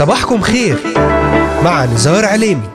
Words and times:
صباحكم 0.00 0.40
خير 0.40 0.76
مع 1.64 1.84
نزار 1.84 2.24
عليمي. 2.24 2.68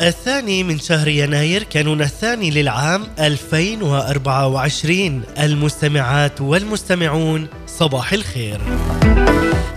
الثاني 0.00 0.64
من 0.64 0.78
شهر 0.78 1.08
يناير 1.08 1.62
كانون 1.62 2.02
الثاني 2.02 2.50
للعام 2.50 3.02
2024 3.18 5.22
المستمعات 5.38 6.40
والمستمعون 6.40 7.46
صباح 7.66 8.12
الخير. 8.12 8.60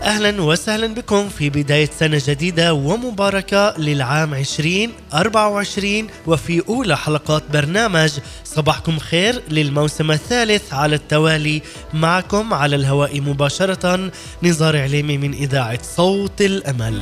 أهلا 0.06 0.42
وسهلا 0.42 0.88
بكم 0.88 1.30
في 1.30 1.50
بداية 1.50 1.90
سنة 2.00 2.22
جديدة 2.26 2.74
ومباركة 2.74 3.74
للعام 3.78 4.34
2024 4.34 6.08
وفي 6.28 6.62
أولى 6.70 6.98
حلقات 6.98 7.44
برنامج 7.54 8.12
صباحكم 8.44 9.00
خير 9.00 9.42
للموسم 9.50 10.12
الثالث 10.12 10.74
على 10.74 10.96
التوالي 10.96 11.62
معكم 11.94 12.54
على 12.54 12.76
الهواء 12.76 13.22
مباشرة 13.22 14.12
نزار 14.44 14.78
عليمي 14.78 15.18
من 15.18 15.34
إذاعة 15.34 15.80
صوت 15.84 16.42
الأمل. 16.42 17.02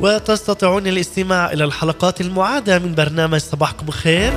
وتستطيعون 0.00 0.86
الاستماع 0.86 1.52
إلى 1.52 1.64
الحلقات 1.64 2.20
المعادة 2.20 2.78
من 2.78 2.94
برنامج 2.94 3.38
صباحكم 3.40 3.90
خير 3.90 4.32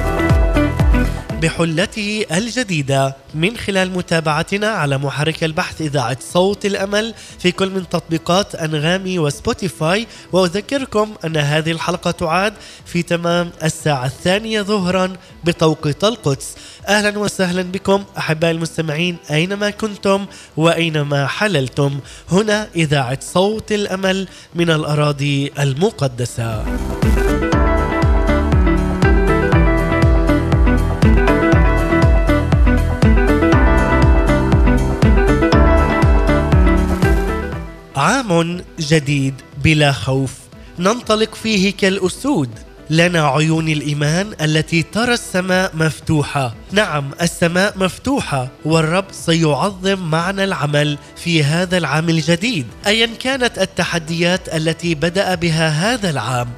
بحلته 1.44 2.26
الجديدة 2.32 3.16
من 3.36 3.58
خلال 3.58 3.92
متابعتنا 3.92 4.68
على 4.68 4.98
محرك 4.98 5.44
البحث 5.44 5.82
إذاعة 5.82 6.18
صوت 6.34 6.66
الأمل 6.66 7.14
في 7.40 7.52
كل 7.52 7.70
من 7.70 7.90
تطبيقات 7.90 8.56
أنغامي 8.56 9.20
وسبوتيفاي. 9.20 10.08
وأذكركم 10.32 11.14
أن 11.26 11.38
هذه 11.38 11.72
الحلقة 11.72 12.12
تعاد 12.12 12.54
في 12.86 13.04
تمام 13.04 13.52
الساعة 13.64 14.06
الثانية 14.06 14.62
ظهرا 14.62 15.14
بتوقيت 15.44 16.04
القدس 16.04 16.56
أهلا 16.88 17.20
وسهلا 17.20 17.62
بكم 17.62 18.04
أحبائي 18.18 18.56
المستمعين 18.56 19.18
أينما 19.32 19.70
كنتم 19.70 20.26
وأينما 20.58 21.28
حللتم. 21.28 22.00
هنا 22.32 22.68
إذاعة 22.76 23.20
صوت 23.22 23.72
الأمل 23.72 24.28
من 24.56 24.70
الأراضي 24.70 25.52
المقدسة. 25.60 26.64
عام 37.96 38.62
جديد 38.80 39.34
بلا 39.64 39.92
خوف. 39.92 40.34
ننطلق 40.80 41.36
فيه 41.36 41.74
كالأسود. 41.74 42.50
لنا 42.90 43.28
عيون 43.28 43.70
الإيمان 43.70 44.34
التي 44.42 44.84
ترى 44.84 45.14
السماء 45.14 45.76
مفتوحة. 45.76 46.56
نعم 46.72 47.12
السماء 47.22 47.74
مفتوحة 47.78 48.48
والرب 48.66 49.06
سيعظم 49.12 50.00
معنا 50.10 50.44
العمل 50.44 50.98
في 51.16 51.44
هذا 51.44 51.78
العام 51.78 52.10
الجديد. 52.10 52.66
ايا 52.88 53.10
كانت 53.20 53.60
التحديات 53.60 54.56
التي 54.56 54.96
بدأ 54.96 55.36
بها 55.36 55.70
هذا 55.70 56.10
العام 56.10 56.50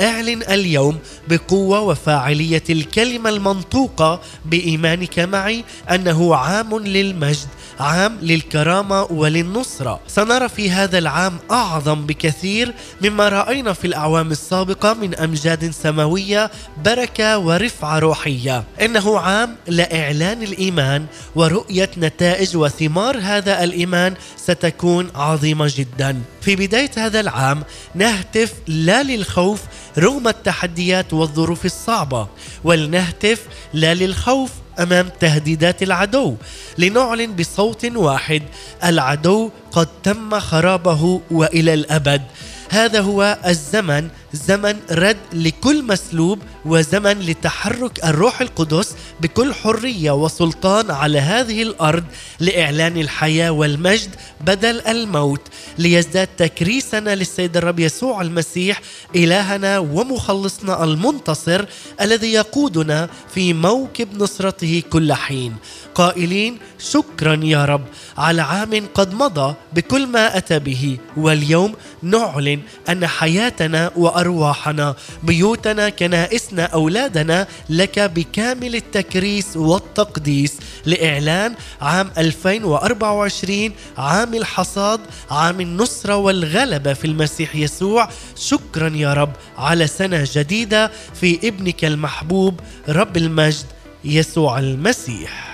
اعلن 0.00 0.42
اليوم 0.42 0.98
بقوة 1.28 1.80
وفاعلية 1.80 2.62
الكلمة 2.70 3.30
المنطوقة 3.30 4.20
بإيمانك 4.44 5.18
معي 5.18 5.64
أنه 5.90 6.34
عام 6.36 6.78
للمجد 6.78 7.48
عام 7.80 8.18
للكرامة 8.22 9.02
وللنصرة. 9.02 10.00
سنرى 10.08 10.48
في 10.48 10.70
هذا 10.70 10.98
العام 10.98 11.38
أعظم 11.50 12.06
بكثير 12.06 12.74
مما 13.02 13.28
رأينا 13.28 13.72
في 13.72 13.86
الأعوام 13.86 14.30
السابقة 14.30 14.94
من 14.94 15.14
أمجاد 15.14 15.70
سماوية 15.70 16.50
بركة 16.84 17.38
ورفعة 17.38 17.98
روحية. 17.98 18.64
إنه 18.80 19.18
عام 19.18 19.56
لإعلان 19.66 20.42
الإيمان 20.42 21.06
ورؤية 21.34 21.90
نتائج 21.98 22.56
وثمار 22.56 23.18
هذا 23.22 23.64
الإيمان 23.64 24.14
ستكون 24.36 25.10
عظيمة 25.14 25.72
جدا. 25.76 26.20
في 26.40 26.56
بداية 26.56 26.90
هذا 26.96 27.20
العام 27.20 27.62
نهتف 27.94 28.52
لا 28.66 29.02
للخوف 29.02 29.60
رغم 29.98 30.28
التحديات 30.28 31.12
والظروف 31.12 31.64
الصعبة 31.64 32.28
ولنهتف 32.64 33.40
لا 33.72 33.94
للخوف 33.94 34.50
أمام 34.80 35.08
تهديدات 35.20 35.82
العدو. 35.82 36.36
لنعلن 36.78 37.36
بصوت 37.36 37.84
واحد 37.84 38.42
العدو 38.84 39.50
قد 39.72 39.88
تم 40.02 40.40
خرابه 40.40 41.20
وإلى 41.30 41.74
الأبد. 41.74 42.22
هذا 42.70 43.00
هو 43.00 43.38
الزمن 43.46 44.08
زمن 44.34 44.76
رد 44.90 45.16
لكل 45.32 45.82
مسلوب 45.84 46.38
وزمن 46.64 47.20
لتحرك 47.20 48.04
الروح 48.04 48.40
القدس 48.40 48.94
بكل 49.20 49.54
حرية 49.54 50.10
وسلطان 50.10 50.90
على 50.90 51.18
هذه 51.18 51.62
الأرض 51.62 52.04
لإعلان 52.40 52.96
الحياة 52.96 53.50
والمجد 53.50 54.10
بدل 54.40 54.80
الموت 54.80 55.40
ليزداد 55.78 56.28
تكريسنا 56.36 57.14
للسيد 57.14 57.56
الرب 57.56 57.78
يسوع 57.78 58.20
المسيح 58.22 58.80
إلهنا 59.16 59.78
ومخلصنا 59.78 60.84
المنتصر 60.84 61.64
الذي 62.00 62.32
يقودنا 62.32 63.08
في 63.34 63.52
موكب 63.52 64.22
نصرته 64.22 64.82
كل 64.90 65.12
حين. 65.12 65.56
قائلين 65.94 66.58
شكرا 66.78 67.40
يا 67.44 67.64
رب 67.64 67.84
على 68.18 68.42
عام 68.42 68.86
قد 68.94 69.14
مضى 69.14 69.54
بكل 69.72 70.06
ما 70.06 70.36
أتى 70.36 70.58
به 70.58 70.98
واليوم 71.16 71.74
نعلن 72.02 72.60
أن 72.88 73.06
حياتنا 73.06 73.90
وأرواحنا 73.96 74.94
بيوتنا 75.22 75.88
كنائسنا 75.88 76.64
أولادنا 76.64 77.46
لك 77.70 77.98
بكامل 77.98 78.74
التكريس 78.76 79.56
والتقديس 79.56 80.52
لإعلان 80.86 81.54
عام 81.80 82.10
2024 82.18 83.72
عام 83.98 84.34
الحصاد 84.34 85.00
عام 85.30 85.60
النصره 85.60 86.16
والغلبة 86.16 86.92
في 86.92 87.04
المسيح 87.04 87.56
يسوع. 87.56 88.08
شكرا 88.36 88.88
يا 88.88 89.14
رب 89.14 89.32
على 89.58 89.86
سنة 89.86 90.28
جديدة 90.32 90.90
في 91.20 91.48
ابنك 91.48 91.84
المحبوب 91.84 92.60
رب 92.88 93.16
المجد 93.16 93.66
يسوع 94.04 94.58
المسيح. 94.58 95.53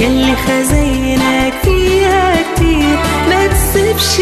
يلي 0.00 0.36
خزينك 0.36 1.54
فيها 1.64 2.34
كتير. 2.54 2.98
ما 3.28 3.46
تسيبش 3.46 4.18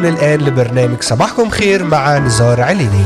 تستمعون 0.00 0.18
الآن 0.18 0.40
لبرنامج 0.40 1.02
صباحكم 1.02 1.50
خير 1.50 1.84
مع 1.84 2.18
نزار 2.18 2.60
عليني 2.60 3.04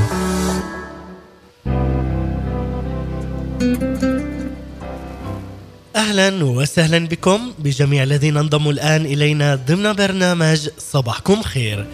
أهلا 5.97 6.45
وسهلا 6.45 6.99
بكم 7.09 7.53
بجميع 7.59 8.03
الذين 8.03 8.37
انضموا 8.37 8.73
الآن 8.73 9.07
إلينا 9.07 9.55
ضمن 9.55 9.93
برنامج 9.93 10.69
صباحكم 10.79 11.43
خير. 11.43 11.87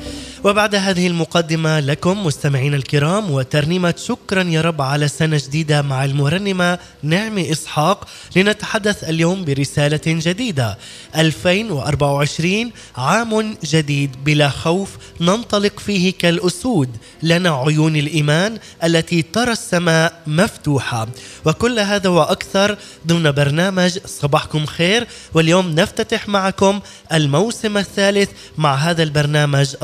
وبعد 0.44 0.74
هذه 0.74 1.06
المقدمة 1.06 1.80
لكم 1.80 2.26
مستمعينا 2.26 2.76
الكرام 2.76 3.30
وترنيمة 3.30 3.94
شكرا 3.98 4.42
يا 4.42 4.60
رب 4.60 4.82
على 4.82 5.08
سنة 5.08 5.40
جديدة 5.46 5.82
مع 5.82 6.04
المرنمة 6.04 6.78
نعمه 7.02 7.50
إسحاق 7.50 8.08
لنتحدث 8.36 9.04
اليوم 9.04 9.44
برسالة 9.44 10.00
جديدة. 10.06 10.78
2024 11.16 12.72
عام 12.96 13.56
جديد 13.64 14.24
بلا 14.24 14.48
خوف 14.48 14.90
ننطلق 15.20 15.80
فيه 15.80 16.12
كالأسود 16.18 16.96
لنا 17.22 17.50
عيون 17.50 17.96
الإيمان 17.96 18.58
التي 18.84 19.22
ترى 19.22 19.52
السماء 19.52 20.22
مفتوحة. 20.26 21.08
وكل 21.44 21.78
هذا 21.78 22.08
وأكثر 22.08 22.76
ضمن 23.06 23.30
برنامج 23.30 23.98
صباحكم 24.06 24.66
خير 24.66 25.06
واليوم 25.34 25.70
نفتتح 25.70 26.28
معكم 26.28 26.80
الموسم 27.12 27.76
الثالث 27.76 28.30
مع 28.58 28.74
هذا 28.74 29.02
البرنامج 29.02 29.74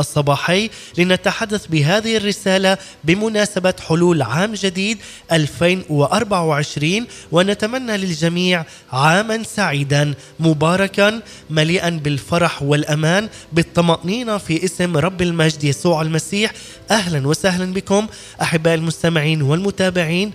الصباحي 0.47 0.71
لنتحدث 0.99 1.67
بهذه 1.67 2.17
الرسالة 2.17 2.79
بمناسبة 3.05 3.75
حلول 3.89 4.23
عام 4.23 4.55
جديد 4.55 4.99
2024 5.33 7.07
ونتمنى 7.33 7.97
للجميع 7.97 8.65
عاما 8.93 9.43
سعيدا 9.43 10.15
مباركا 10.41 11.21
مليئا 11.51 11.91
بالفرح 11.91 12.63
والأمان 12.63 13.29
بالطمأنينة 13.53 14.39
في 14.39 14.65
اسم 14.65 14.97
رب 14.97 15.23
المجد 15.23 15.65
يسوع 15.65 16.03
المسيح. 16.03 16.53
أهلا 16.91 17.29
وسهلا 17.29 17.73
بكم 17.73 18.07
أحبائي 18.43 18.77
المستمعين 18.77 19.43
والمتابعين. 19.43 20.33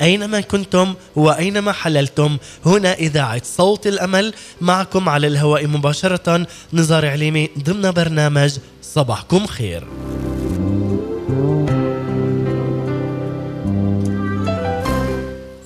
أينما 0.00 0.40
كنتم 0.40 0.94
وأينما 1.16 1.72
حللتم. 1.72 2.36
هنا 2.66 2.94
إذاعة 2.94 3.42
صوت 3.44 3.86
الأمل 3.86 4.34
معكم 4.60 5.08
على 5.08 5.26
الهواء 5.26 5.66
مباشرة. 5.66 6.46
نزار 6.72 7.06
عليمي 7.06 7.50
ضمن 7.58 7.90
برنامج 7.90 8.58
صباحكم 8.82 9.46
خير. 9.46 9.84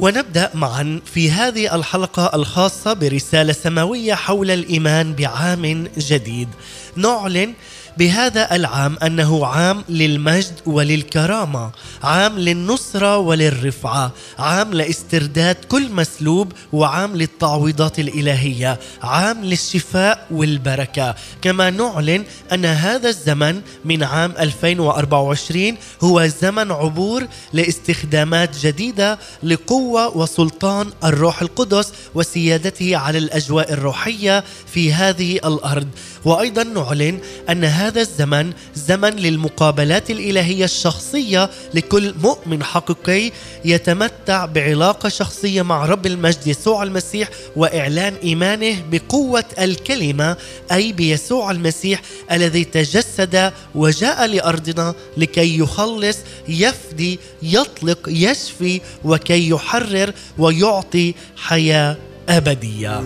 ونبدأ 0.00 0.50
معا 0.54 1.00
في 1.04 1.30
هذه 1.30 1.75
الحلقة 1.75 2.30
الخاصة 2.35 2.92
برسالة 2.92 3.52
سماوية 3.52 4.14
حول 4.14 4.50
الإيمان 4.50 5.14
بعام 5.14 5.88
جديد. 5.99 6.49
نعلن 6.97 7.54
بهذا 7.99 8.55
العام 8.57 8.97
أنه 9.02 9.47
عام 9.47 9.85
للمجد 9.88 10.52
وللكرامة، 10.67 11.71
عام 12.02 12.38
للنصرة 12.38 13.17
وللرفعة، 13.17 14.12
عام 14.38 14.75
لاسترداد 14.75 15.57
كل 15.69 15.93
مسلوب 15.93 16.52
وعام 16.73 17.17
للتعويضات 17.17 17.99
الإلهية، 17.99 18.78
عام 19.02 19.45
للشفاء 19.45 20.26
والبركة، 20.31 21.14
كما 21.43 21.71
نعلن 21.71 22.25
أن 22.52 22.64
هذا 22.64 23.09
الزمن 23.09 23.61
من 23.85 24.02
عام 24.02 24.33
2024 24.38 25.76
هو 26.00 26.26
زمن 26.26 26.73
عبور 26.73 27.26
لاستخدامات 27.52 28.59
جديدة 28.59 29.19
لقوة 29.43 30.17
وسلطان 30.17 30.90
الروح 31.05 31.43
القدس 31.43 31.93
وسيادته 32.14 32.97
على 32.97 33.19
الأجواء 33.19 33.73
الروحية 33.73 34.45
في 34.67 34.93
هذه 34.93 35.37
الأرض، 35.37 35.88
وأيضا 36.25 36.62
نعلن 36.62 37.19
أن 37.50 37.64
هذا 37.64 37.88
الزمن 37.97 38.52
زمن 38.75 39.11
للمقابلات 39.11 40.11
الإلهية 40.11 40.64
الشخصية 40.64 41.50
لكل 41.75 42.14
مؤمن 42.23 42.64
حقيقي 42.64 43.33
يتمتع 43.64 44.47
بعلاقة 44.47 45.09
شخصية 45.09 45.62
مع 45.62 45.85
رب 45.85 46.07
المجد 46.07 46.47
يسوع 46.47 46.83
المسيح 46.83 47.28
وإعلان 47.57 48.14
إيمانه 48.23 48.85
بقوة 48.90 49.45
الكلمة 49.59 50.37
أي 50.73 50.92
بيسوع 50.92 51.50
المسيح 51.50 52.02
الذي 52.33 52.64
تجسد 52.64 53.52
وجاء 53.75 54.26
لأرضنا 54.26 54.95
لكي 55.16 55.59
يخلص 55.59 56.16
يفدي 56.49 57.18
يطلق 57.42 57.99
يشفي 58.09 58.80
وكي 59.04 59.49
يحرر 59.50 60.12
ويعطي 60.38 61.14
حياة 61.37 61.97
أبدية. 62.28 63.02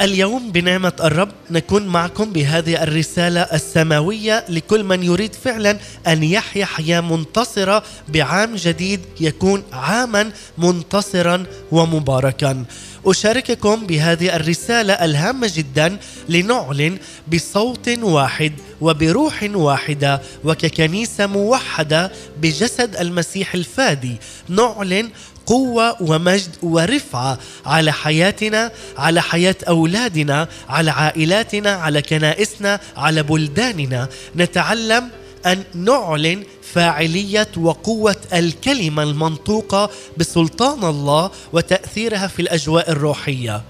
اليوم 0.00 0.52
بنعمة 0.52 0.92
الرب 1.00 1.28
نكون 1.50 1.86
معكم 1.86 2.32
بهذه 2.32 2.82
الرسالة 2.82 3.40
السماوية 3.40 4.44
لكل 4.48 4.84
من 4.84 5.02
يريد 5.02 5.34
فعلا 5.34 5.78
أن 6.06 6.22
يحيا 6.22 6.64
حياة 6.64 7.00
منتصرة 7.00 7.82
بعام 8.08 8.54
جديد 8.54 9.00
يكون 9.20 9.62
عاما 9.72 10.30
منتصرا 10.58 11.44
ومباركا. 11.72 12.64
أشارككم 13.06 13.86
بهذه 13.86 14.36
الرسالة 14.36 14.92
الهامة 14.92 15.50
جدا 15.54 15.96
لنعلن 16.28 16.98
بصوت 17.32 17.88
واحد 17.88 18.52
وبروح 18.80 19.48
واحدة 19.54 20.20
وككنيسة 20.44 21.26
موحدة 21.26 22.12
بجسد 22.40 22.96
المسيح 22.96 23.54
الفادي. 23.54 24.16
نعلن 24.48 25.10
قوة 25.46 26.02
ومجد 26.02 26.50
ورفعة 26.62 27.38
على 27.66 27.92
حياتنا 27.92 28.72
على 28.98 29.22
حياة 29.22 29.56
أولادنا 29.68 30.48
على 30.68 30.90
عائلاتنا 30.90 31.70
على 31.70 32.02
كنائسنا 32.02 32.80
على 32.96 33.22
بلداننا. 33.22 34.08
نتعلم 34.36 35.08
أن 35.46 35.62
نعلن 35.74 36.44
فاعلية 36.72 37.48
وقوة 37.56 38.16
الكلمة 38.32 39.02
المنطوقة 39.02 39.90
بسلطان 40.16 40.84
الله 40.84 41.30
وتأثيرها 41.52 42.26
في 42.26 42.42
الأجواء 42.42 42.90
الروحية. 42.90 43.62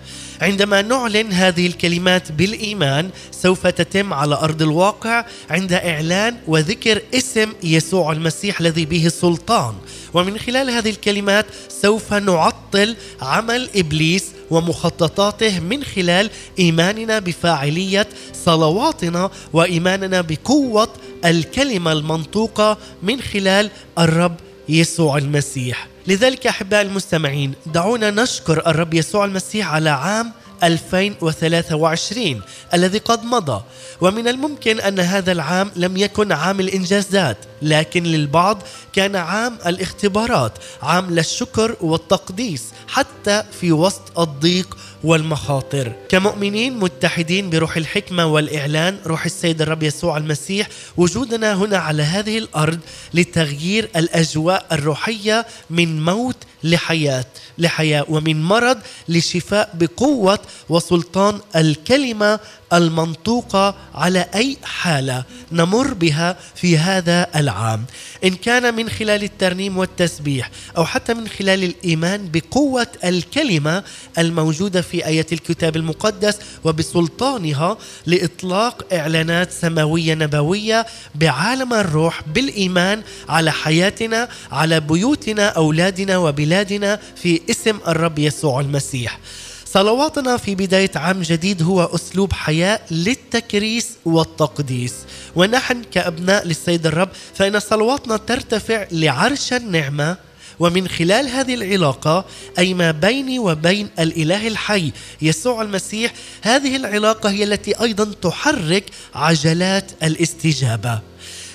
عندما 0.43 0.83
نعلن 0.83 1.33
هذه 1.33 1.67
الكلمات 1.67 2.33
بالإيمان 2.33 3.11
سوف 3.31 3.67
تتم 3.67 4.12
على 4.12 4.35
أرض 4.35 4.62
الواقع 4.62 5.25
عند 5.50 5.73
إعلان 5.73 6.37
وذكر 6.47 7.03
اسم 7.14 7.53
يسوع 7.62 8.12
المسيح 8.12 8.61
الذي 8.61 8.85
به 8.85 9.09
سلطان. 9.09 9.75
ومن 10.14 10.38
خلال 10.38 10.71
هذه 10.71 10.91
الكلمات 10.91 11.47
سوف 11.83 12.14
نعطل 12.14 12.97
عمل 13.23 13.71
إبليس 13.76 14.25
ومخططاته 14.50 15.61
من 15.61 15.85
خلال 15.85 16.31
إيماننا 16.59 17.19
بفاعلية 17.19 18.09
صلواتنا 18.45 19.31
وإيماننا 19.53 20.21
بقوة 20.21 20.88
الكلمة 21.25 21.93
المنطوقة 21.93 22.79
من 23.03 23.21
خلال 23.21 23.71
الرب 23.99 24.37
يسوع 24.69 25.19
المسيح. 25.19 25.94
لذلك 26.07 26.47
أحباء 26.47 26.83
المستمعين 26.83 27.53
دعونا 27.67 28.11
نشكر 28.11 28.67
الرب 28.67 28.95
يسوع 28.95 29.25
المسيح 29.25 29.69
على 29.69 29.91
عام 29.91 30.33
2023 30.63 32.43
الذي 32.75 32.99
قد 32.99 33.25
مضى. 33.25 33.63
ومن 34.01 34.29
الممكن 34.29 34.81
أن 34.81 35.01
هذا 35.01 35.33
العام 35.33 35.71
لم 35.77 35.97
يكن 35.97 36.33
عام 36.33 36.61
الإنجازات 36.61 37.37
لكن 37.63 38.03
للبعض 38.03 38.63
كان 38.93 39.17
عام 39.17 39.59
الاختبارات 39.67 40.53
عام 40.83 41.11
للشكر 41.15 41.77
والتقديس 41.81 42.65
حتى 42.89 43.43
في 43.61 43.73
وسط 43.73 44.19
الضيق 44.19 44.77
والمخاطر. 45.05 45.93
كمؤمنين 46.09 46.79
متحدين 46.79 47.51
بروح 47.51 47.77
الحكمة 47.77 48.27
والإعلان 48.27 48.99
روح 49.07 49.25
السيد 49.25 49.63
الرب 49.63 49.83
يسوع 49.83 50.17
المسيح 50.17 50.69
وجودنا 50.97 51.55
هنا 51.55 51.79
على 51.79 52.03
هذه 52.03 52.39
الأرض 52.39 52.79
لتغيير 53.15 53.91
الأجواء 53.97 54.67
الروحية 54.73 55.47
من 55.71 56.05
موت 56.05 56.37
لحياة 56.65 57.25
لحياة 57.59 58.07
ومن 58.09 58.43
مرض 58.43 58.79
لشفاء 59.09 59.71
بقوة 59.75 60.39
وسلطان 60.69 61.41
الكلمة 61.57 62.41
المنطوقة 62.73 63.75
على 63.95 64.27
أي 64.35 64.57
حالة 64.65 65.25
نمر 65.53 65.95
بها 65.95 66.37
في 66.55 66.79
هذا 66.79 67.27
العام. 67.37 67.85
إن 68.25 68.35
كان 68.35 68.75
من 68.75 68.89
خلال 68.89 69.25
الترنيم 69.25 69.79
والتسبيح 69.79 70.51
أو 70.77 70.85
حتى 70.85 71.15
من 71.15 71.29
خلال 71.29 71.65
الإيمان 71.65 72.31
بقوة 72.33 72.87
الكلمة 73.05 73.85
الموجودة 74.19 74.83
في 74.83 74.94
آية 74.95 75.27
الكتاب 75.33 75.77
المقدس 75.77 76.39
وبسلطانها 76.65 77.79
لإطلاق 78.07 78.95
إعلانات 78.95 79.53
سماوية 79.53 80.15
نبوية 80.15 80.87
بعالم 81.15 81.75
الروح 81.75 82.23
بالإيمان 82.35 83.03
على 83.29 83.53
حياتنا 83.53 84.29
على 84.53 84.81
بيوتنا 84.81 85.49
أولادنا 85.49 86.19
وبلادنا 86.19 87.01
في 87.17 87.41
اسم 87.51 87.79
الرب 87.89 88.19
يسوع 88.19 88.61
المسيح. 88.61 89.19
صلواتنا 89.67 90.37
في 90.37 90.55
بداية 90.55 90.91
عام 90.97 91.23
جديد 91.23 91.63
هو 91.63 91.85
أسلوب 91.85 92.33
حياة 92.33 92.81
للتكريس 92.91 93.89
والتقديس. 94.05 94.95
ونحن 95.37 95.83
كأبناء 95.93 96.47
للسيد 96.47 96.87
الرب 96.87 97.09
فإن 97.35 97.61
صلواتنا 97.61 98.17
ترتفع 98.17 98.87
لعرش 98.93 99.53
النعمة 99.53 100.17
ومن 100.61 100.89
خلال 100.89 101.29
هذه 101.29 101.55
العلاقة 101.55 102.25
أي 102.59 102.75
ما 102.75 102.91
بيني 102.91 103.39
وبين 103.39 103.89
الإله 103.99 104.49
الحي 104.49 104.93
يسوع 105.23 105.63
المسيح 105.63 106.13
هذه 106.43 106.77
العلاقة 106.77 107.31
هي 107.31 107.45
التي 107.45 107.81
أيضا 107.83 108.05
تحرك 108.23 108.85
عجلات 109.15 109.93
الاستجابة. 110.03 111.01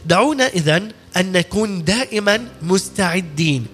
دعونا 0.06 0.48
إذن 0.48 0.92
أن 1.18 1.32
نكون 1.32 1.84
دائما 1.84 2.48
مستعدين 2.62 3.66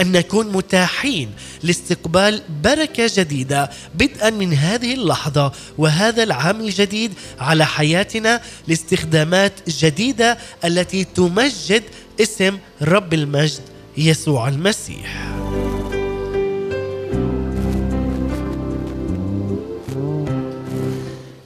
أن 0.00 0.12
نكون 0.12 0.52
متاحين 0.52 1.30
لاستقبال 1.62 2.42
بركة 2.62 3.10
جديدة 3.14 3.70
بدءا 3.94 4.30
من 4.30 4.54
هذه 4.54 4.94
اللحظة 4.94 5.52
وهذا 5.78 6.22
العام 6.22 6.60
الجديد 6.60 7.12
على 7.38 7.66
حياتنا 7.66 8.40
لاستخدامات 8.68 9.52
جديدة 9.68 10.38
التي 10.64 11.04
تمجد 11.04 11.82
اسم 12.20 12.58
رب 12.82 13.14
المجد. 13.14 13.73
يسوع 13.96 14.48
المسيح. 14.48 15.34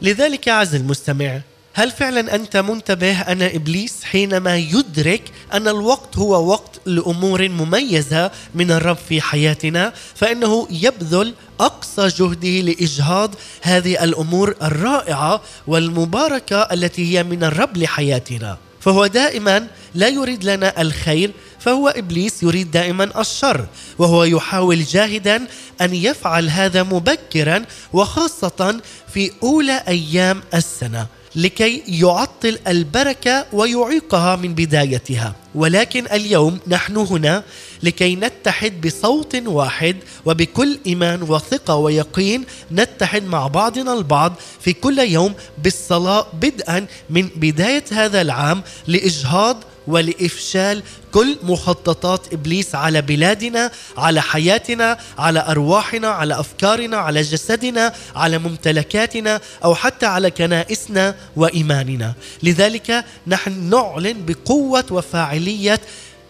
لذلك 0.03 0.49
عز 0.49 0.75
المستمع 0.75 1.41
هل 1.75 1.91
فعلا 1.91 2.35
أنت 2.35 2.57
منتبه 2.57 3.21
أن 3.21 3.43
إبليس 3.43 4.05
حينما 4.05 4.57
يدرك 4.57 5.23
أن 5.53 5.69
الوقت 5.69 6.19
هو 6.19 6.49
وقت 6.51 6.81
لأمور 6.87 7.49
مميزة 7.49 8.31
من 8.55 8.71
الرب 8.71 8.97
في 9.09 9.21
حياتنا 9.21 9.93
فإنه 10.15 10.69
يبذل 10.71 11.35
أقصى 11.61 12.07
جهده 12.09 12.61
لإجهاض 12.61 13.35
هذه 13.63 14.05
الأمور 14.05 14.55
الرائعة 14.63 15.43
والمباركة 15.67 16.63
التي 16.63 17.19
هي 17.19 17.23
من 17.23 17.45
الرب 17.45 17.77
لحياتنا 17.77 18.59
فهو 18.81 19.07
دائما 19.07 19.67
لا 19.95 20.09
يريد 20.09 20.45
لنا 20.45 20.81
الخير 20.81 21.31
فهو 21.61 21.89
إبليس 21.89 22.43
يريد 22.43 22.71
دائما 22.71 23.21
الشر 23.21 23.67
وهو 23.99 24.25
يحاول 24.25 24.85
جاهدا 24.85 25.47
أن 25.81 25.95
يفعل 25.95 26.49
هذا 26.49 26.83
مبكرا 26.83 27.65
وخاصة 27.93 28.81
في 29.15 29.31
أولى 29.43 29.83
أيام 29.89 30.43
السنة 30.55 31.07
لكي 31.37 31.83
يعطل 31.89 32.59
البركة 32.69 33.47
ويعيقها 33.53 34.37
من 34.37 34.55
بدايتها. 34.55 35.35
ولكن 35.55 36.07
اليوم 36.13 36.59
نحن 36.67 36.97
هنا 36.97 37.45
لكي 37.83 38.17
نتحد 38.17 38.81
بصوت 38.87 39.37
واحد 39.47 39.97
وبكل 40.25 40.79
إيمان 40.87 41.23
وثقة 41.23 41.75
ويقين 41.77 42.45
نتحد 42.73 43.23
مع 43.25 43.47
بعضنا 43.47 43.95
البعض 43.95 44.33
في 44.61 44.73
كل 44.73 44.99
يوم 44.99 45.35
بالصلاة 45.59 46.27
بدءا 46.33 46.87
من 47.11 47.29
بداية 47.37 47.85
هذا 47.93 48.21
العام 48.21 48.63
لإجهاض 48.87 49.65
ولإفشال 49.89 50.83
كل 51.13 51.37
مخططات 51.43 52.33
إبليس 52.33 52.75
على 52.75 53.03
بلادنا 53.03 53.71
على 53.97 54.23
حياتنا 54.23 54.99
على 55.19 55.41
أرواحنا 55.49 56.09
على 56.09 56.41
أفكارنا 56.41 56.97
على 56.97 57.23
جسدنا 57.23 57.95
على 58.15 58.39
ممتلكاتنا 58.39 59.41
أو 59.65 59.75
حتى 59.75 60.07
على 60.07 60.31
كنائسنا 60.31 61.15
وإيماننا. 61.37 62.15
لذلك 62.43 63.05
نحن 63.27 63.53
نعلن 63.71 64.27
بقوة 64.27 64.85
وفاعلية 64.91 65.81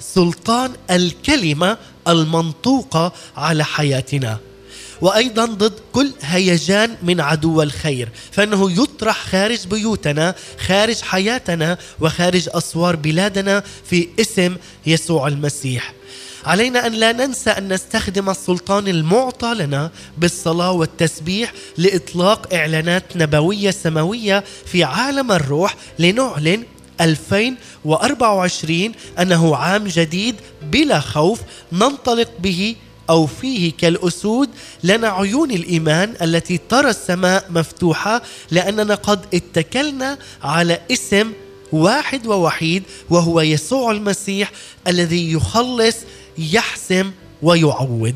سلطان 0.00 0.73
الكلمة 0.91 1.77
المنطوقة 2.09 3.12
على 3.37 3.65
حياتنا. 3.65 4.38
وأيضا 5.00 5.45
ضد 5.45 5.73
كل 5.93 6.12
هيجان 6.23 6.97
من 7.02 7.21
عدو 7.21 7.62
الخير 7.62 8.09
فإنه 8.33 8.83
يطرح 8.83 9.26
خارج 9.26 9.67
بيوتنا 9.67 10.35
خارج 10.67 11.00
حياتنا 11.00 11.78
وخارج 12.00 12.49
أسوار 12.52 12.97
بلادنا 12.97 13.62
في 13.90 14.09
اسم 14.21 14.57
يسوع 14.87 15.28
المسيح. 15.28 15.93
علينا 16.45 16.87
أن 16.87 16.93
لا 16.93 17.12
ننسى 17.12 17.50
أن 17.50 17.73
نستخدم 17.73 18.31
السلطان 18.31 18.88
المعطى 18.88 19.55
لنا 19.55 19.90
بالصلاة 20.19 20.73
والتسبيح 20.73 21.52
لإطلاق 21.78 22.55
إعلانات 22.55 23.17
نبوية 23.17 23.71
سماوية 23.71 24.45
في 24.67 24.85
عالم 24.85 25.33
الروح 25.33 25.76
لنعلن 25.99 26.64
2024 27.00 28.93
أنه 29.19 29.57
عام 29.57 29.85
جديد 29.85 30.35
بلا 30.62 31.00
خوف 31.00 31.40
ننطلق 31.73 32.31
به 32.38 32.76
أو 33.11 33.27
فيه 33.27 33.73
كالأسود 33.79 34.50
لنا 34.85 35.09
عيون 35.09 35.50
الإيمان 35.50 36.15
التي 36.23 36.61
ترى 36.69 36.91
السماء 36.91 37.47
مفتوحة 37.50 38.23
لأننا 38.50 38.95
قد 38.95 39.21
اتكلنا 39.35 40.19
على 40.43 40.81
اسم 40.93 41.33
واحد 41.73 42.27
ووحيد 42.27 42.83
وهو 43.11 43.41
يسوع 43.41 43.91
المسيح 43.91 44.53
الذي 44.87 45.33
يخلص 45.33 45.97
يحسم 46.38 47.11
ويعوض. 47.43 48.15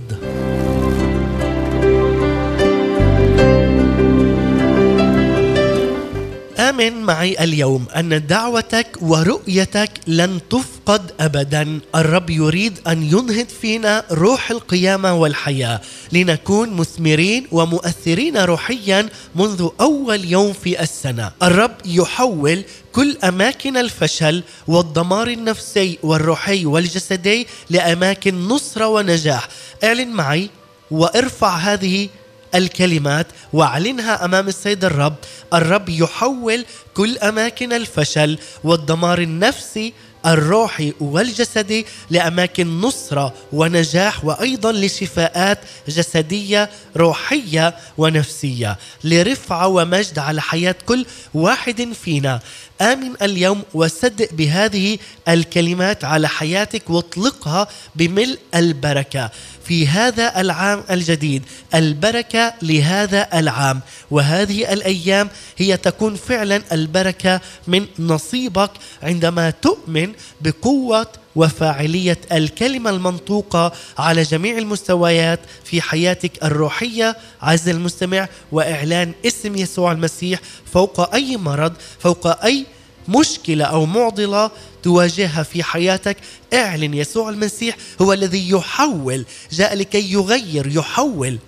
آمن 6.72 7.02
معي 7.02 7.44
اليوم 7.44 7.86
أن 7.96 8.26
دعوتك 8.26 8.86
ورؤيتك 9.00 9.90
لن 10.06 10.40
تفقد 10.50 11.12
أبدا. 11.20 11.80
الرب 11.94 12.30
يريد 12.30 12.78
أن 12.86 13.02
ينهض 13.02 13.46
فينا 13.60 14.04
روح 14.10 14.50
القيامة 14.50 15.14
والحياة. 15.14 15.80
لنكون 16.12 16.70
مثمرين 16.70 17.46
ومؤثرين 17.52 18.36
روحيا 18.36 19.08
منذ 19.34 19.68
أول 19.80 20.24
يوم 20.24 20.52
في 20.52 20.82
السنة. 20.82 21.32
الرب 21.42 21.74
يحول 21.84 22.64
كل 22.92 23.16
أماكن 23.24 23.76
الفشل 23.76 24.42
والدمار 24.68 25.28
النفسي 25.28 25.98
والروحي 26.02 26.66
والجسدي 26.66 27.46
لأماكن 27.70 28.48
نصرة 28.48 28.86
ونجاح. 28.86 29.48
اعلن 29.84 30.08
معي 30.08 30.50
وارفع 30.90 31.56
هذه 31.56 32.08
الكلمات 32.54 33.26
واعلنها 33.52 34.24
أمام 34.24 34.48
السيد 34.48 34.84
الرب. 34.84 35.14
الرب 35.54 35.88
يحول 35.88 36.64
كل 36.94 37.18
أماكن 37.18 37.72
الفشل 37.72 38.38
والدمار 38.64 39.18
النفسي 39.18 39.92
الروحي 40.26 40.92
والجسدي 41.00 41.86
لأماكن 42.10 42.80
نصرة 42.80 43.34
ونجاح 43.52 44.24
وأيضا 44.24 44.72
لشفاءات 44.72 45.58
جسدية 45.88 46.70
روحية 46.96 47.74
ونفسية. 47.98 48.78
لرفعه 49.04 49.66
ومجد 49.68 50.18
على 50.18 50.40
حياة 50.42 50.74
كل 50.86 51.06
واحد 51.34 51.92
فينا. 52.04 52.40
آمن 52.82 53.12
اليوم 53.22 53.62
وصدق 53.74 54.28
بهذه 54.32 54.98
الكلمات 55.28 56.04
على 56.04 56.28
حياتك 56.28 56.90
واطلقها 56.90 57.68
بملء 57.94 58.38
البركة. 58.54 59.30
في 59.64 59.88
هذا 59.88 60.40
العام 60.40 60.84
الجديد 60.90 61.42
البركة 61.74 62.54
لهذا 62.62 63.28
العام. 63.34 63.80
وهذه 64.10 64.72
الأيام 64.72 65.28
هي 65.58 65.76
تكون 65.76 66.16
فعلا 66.16 66.62
البركة 66.72 67.40
من 67.66 67.86
نصيبك 67.98 68.70
عندما 69.02 69.50
تؤمن 69.50 70.12
بقوة 70.40 71.06
وفاعلية 71.36 72.18
الكلمة 72.32 72.90
المنطوقة 72.90 73.72
على 73.98 74.22
جميع 74.22 74.58
المستويات 74.58 75.40
في 75.64 75.80
حياتك 75.82 76.44
الروحية. 76.44 77.16
عز 77.42 77.68
المستمع 77.68 78.28
وإعلان 78.52 79.12
اسم 79.26 79.56
يسوع 79.56 79.92
المسيح 79.92 80.40
فوق 80.72 81.14
أي 81.14 81.36
مرض 81.36 81.72
فوق 81.98 82.44
أي 82.44 82.66
مشكلة 83.08 83.64
أو 83.64 83.86
معضلة 83.86 84.50
تواجهها 84.82 85.42
في 85.42 85.62
حياتك. 85.62 86.16
اعلن 86.54 86.94
يسوع 86.94 87.28
المسيح 87.28 87.76
هو 88.02 88.12
الذي 88.12 88.50
يحول 88.50 89.24
جاء 89.52 89.74
لكي 89.74 90.12
يغير 90.12 90.66
يحول 90.66 91.38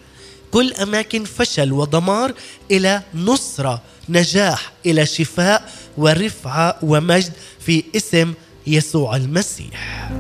كل 0.51 0.73
أماكن 0.73 1.25
فشل 1.25 1.73
ودمار 1.73 2.33
إلى 2.71 3.03
نصرة 3.15 3.83
نجاح 4.09 4.73
إلى 4.87 5.07
شفاء 5.07 5.73
ورفعة 5.97 6.79
ومجد 6.83 7.33
في 7.61 7.85
اسم 7.97 8.35
يسوع 8.67 9.17
المسيح. 9.17 10.11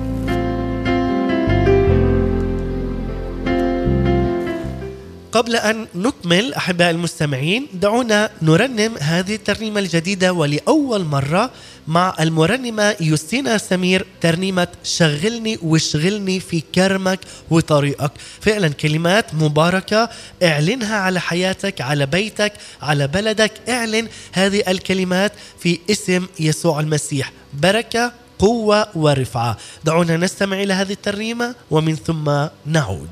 قبل 5.32 5.56
أن 5.56 5.86
نكمل 5.94 6.54
أحباء 6.54 6.90
المستمعين 6.90 7.66
دعونا 7.72 8.30
نرنم 8.42 8.96
هذه 9.00 9.34
الترنيمة 9.34 9.80
الجديدة 9.80 10.32
ولأول 10.32 11.04
مرة 11.04 11.50
مع 11.88 12.14
المرنمة 12.20 12.96
يوستينا 13.00 13.58
سمير 13.58 14.06
ترنيمة 14.20 14.68
شغلني 14.84 15.58
واشغلني 15.62 16.40
في 16.40 16.62
كرمك 16.74 17.20
وطريقك 17.50 18.12
فعلا 18.40 18.68
كلمات 18.68 19.34
مباركة 19.34 20.08
اعلنها 20.42 20.96
على 20.96 21.20
حياتك 21.20 21.80
على 21.80 22.06
بيتك 22.06 22.52
على 22.82 23.06
بلدك 23.06 23.52
اعلن 23.68 24.08
هذه 24.32 24.62
الكلمات 24.68 25.32
في 25.58 25.78
اسم 25.90 26.26
يسوع 26.40 26.80
المسيح. 26.80 27.32
بركة 27.54 28.12
قوة 28.38 28.86
ورفعة. 28.94 29.56
دعونا 29.84 30.16
نستمع 30.16 30.62
إلى 30.62 30.72
هذه 30.72 30.92
الترنيمة 30.92 31.54
ومن 31.70 31.94
ثم 31.96 32.46
نعود. 32.66 33.08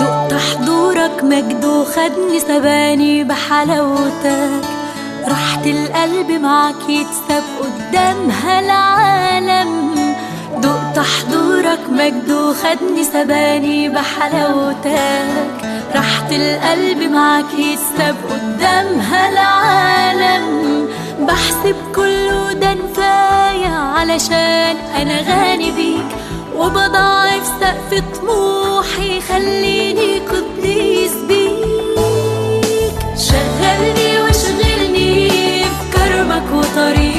دقت 0.00 0.34
حضورك 0.34 1.24
مجد 1.24 1.64
وخدني 1.64 2.40
سباني 2.40 3.24
بحلاوتك. 3.24 4.64
راحة 5.28 5.64
القلب 5.64 6.30
معك 6.30 6.88
يتساب 6.88 7.42
قدام 7.60 8.30
هالعالم. 8.30 9.99
دقت 10.62 10.98
حضورك 10.98 11.80
مجد 11.90 12.30
وخدني 12.30 13.04
سباني 13.04 13.88
بحلاوتك. 13.88 15.50
راحة 15.94 16.28
القلب 16.30 17.12
معك 17.12 17.54
يتساب 17.58 18.16
قدام 18.30 19.00
هالعالم 19.00 20.44
بحسب 21.20 21.76
كله 21.96 22.52
ده 22.52 22.74
نفاية 22.74 23.68
علشان 23.68 24.76
أنا 24.96 25.20
غني 25.20 25.70
بيك. 25.70 26.10
وبضاعف 26.56 27.46
سقف 27.60 28.02
طموحي 28.20 29.20
خليني 29.20 30.18
قديس 30.18 31.14
بيك. 31.28 32.00
شغلني 33.16 34.20
واشغلني 34.20 35.30
في 35.64 35.84
كرمك 35.92 36.52
وطريقك. 36.52 37.09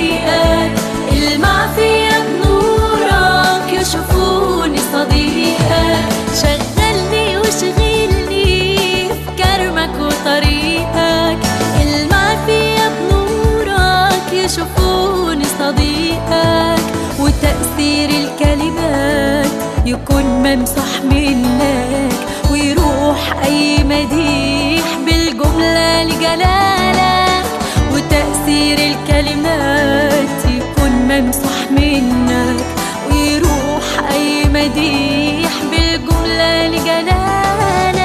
يكون 19.91 20.23
ممسوح 20.23 21.01
منك 21.03 22.13
ويروح 22.51 23.33
أي 23.45 23.83
مديح 23.83 24.83
بالجملة 25.05 26.03
لجلالك 26.03 27.45
وتأثير 27.93 28.77
الكلمات 28.79 30.45
يكون 30.45 30.91
ممسوح 30.91 31.71
منك 31.71 32.65
ويروح 33.11 33.83
أي 34.11 34.43
مديح 34.45 35.51
بالجملة 35.71 36.67
لجلالك 36.67 38.00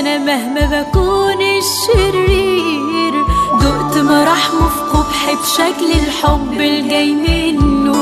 أنا 0.00 0.18
مهما 0.18 0.60
بكون 0.60 1.40
الشرير 1.42 3.14
دقت 3.60 3.94
مراحمه 3.98 4.68
في 4.68 4.80
قبح 4.92 5.20
بشكل 5.42 5.90
الحب 6.06 6.60
الجاي 6.60 7.14
منه. 7.14 7.94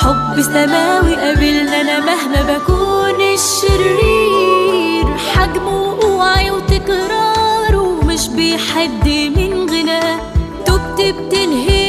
حب 0.00 0.42
سماوي 0.42 1.14
قابلنا 1.14 1.80
أنا 1.80 1.96
مهما 2.00 2.40
بكون 2.42 3.20
الشرير. 3.34 5.06
حجمه 5.34 5.82
وقوعي 5.82 6.50
وتكراره 6.50 8.00
مش 8.04 8.28
بيحد 8.28 9.08
من 9.36 9.70
غناه. 9.70 10.20
تبت 10.66 10.98
بتنهي 11.00 11.81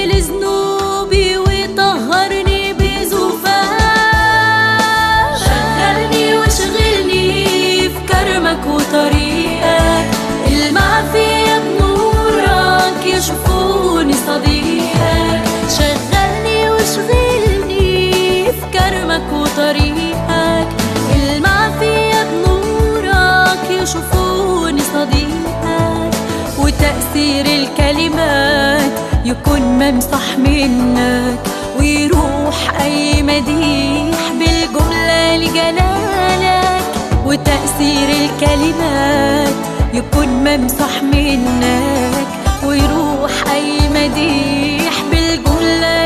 يشوفوني 23.93 24.81
صديقك 24.81 26.13
وتأثير 26.59 27.45
الكلمات 27.45 28.91
يكون 29.25 29.61
ممسح 29.61 30.37
منك. 30.37 31.39
ويروح 31.79 32.81
أي 32.81 33.23
مديح 33.23 34.17
بالجملة 34.39 35.37
لجلالك 35.37 36.83
وتأثير 37.25 38.09
الكلمات 38.09 39.53
يكون 39.93 40.27
ممسح 40.27 41.03
منك. 41.03 42.27
ويروح 42.65 43.31
أي 43.53 43.89
مديح 43.89 44.93
بالجملة 45.11 46.02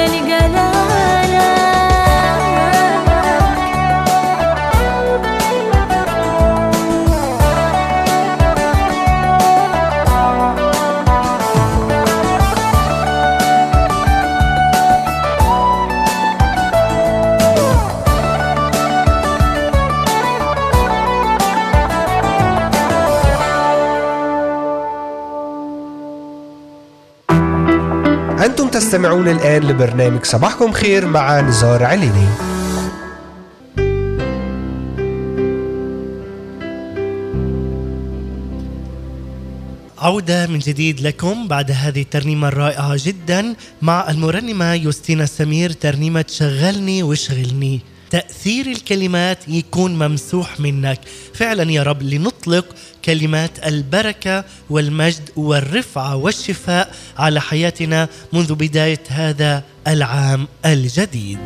تستمعون 28.88 29.28
الآن 29.28 29.63
لبرنامج 29.63 30.26
صباحكم 30.26 30.71
خير 30.71 31.08
مع 31.08 31.41
نزار 31.41 31.84
عليني. 31.84 32.28
عودة 39.97 40.47
من 40.47 40.60
جديد 40.60 41.02
لكم 41.02 41.47
بعد 41.47 41.71
هذه 41.71 42.02
الترنيمة 42.02 42.47
الرائعة 42.47 42.95
جدا 42.95 43.56
مع 43.82 44.10
المرنمة 44.10 44.73
يوستينا 44.73 45.26
سمير 45.26 45.71
ترنيمة 45.71 46.26
شغلني 46.30 47.04
واشغلني 47.04 47.82
تأثير 48.10 48.65
الكلمات 48.65 49.48
يكون 49.48 49.96
ممسوح 49.96 50.60
منك. 50.60 51.00
فعلا 51.34 51.72
يا 51.72 51.84
رب 51.84 52.04
لنطلق 52.04 52.65
كلمات 53.06 53.67
البركة 53.67 54.46
والمجد 54.70 55.30
والرفعة 55.36 56.15
والشفاء 56.15 56.96
على 57.17 57.41
حياتنا 57.41 58.10
منذ 58.34 58.56
بداية 58.56 59.04
هذا 59.10 59.63
العام 59.88 60.48
الجديد. 60.65 61.39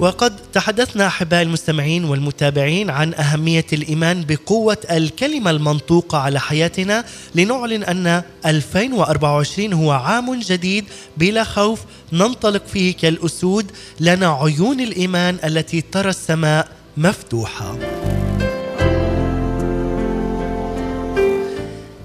وقد 0.00 0.36
تحدثنا 0.52 1.06
أحبائي 1.06 1.42
المستمعين 1.42 2.04
والمتابعين 2.04 2.90
عن 2.90 3.14
أهمية 3.14 3.66
الإيمان 3.72 4.24
بقوة 4.28 4.76
الكلمة 4.90 5.50
المنطوقة 5.50 6.18
على 6.18 6.40
حياتنا 6.40 7.04
لنعلن 7.34 7.82
أن 7.84 8.22
2024 8.46 9.72
هو 9.72 9.90
عام 9.90 10.40
جديد 10.40 10.84
بلا 11.16 11.44
خوف 11.44 11.80
ننطلق 12.12 12.66
فيه 12.66 12.96
كالأسود 12.96 13.70
لنا 14.00 14.32
عيون 14.32 14.80
الإيمان 14.80 15.38
التي 15.44 15.80
ترى 15.80 16.10
السماء 16.10 16.68
مفتوحة. 16.96 17.76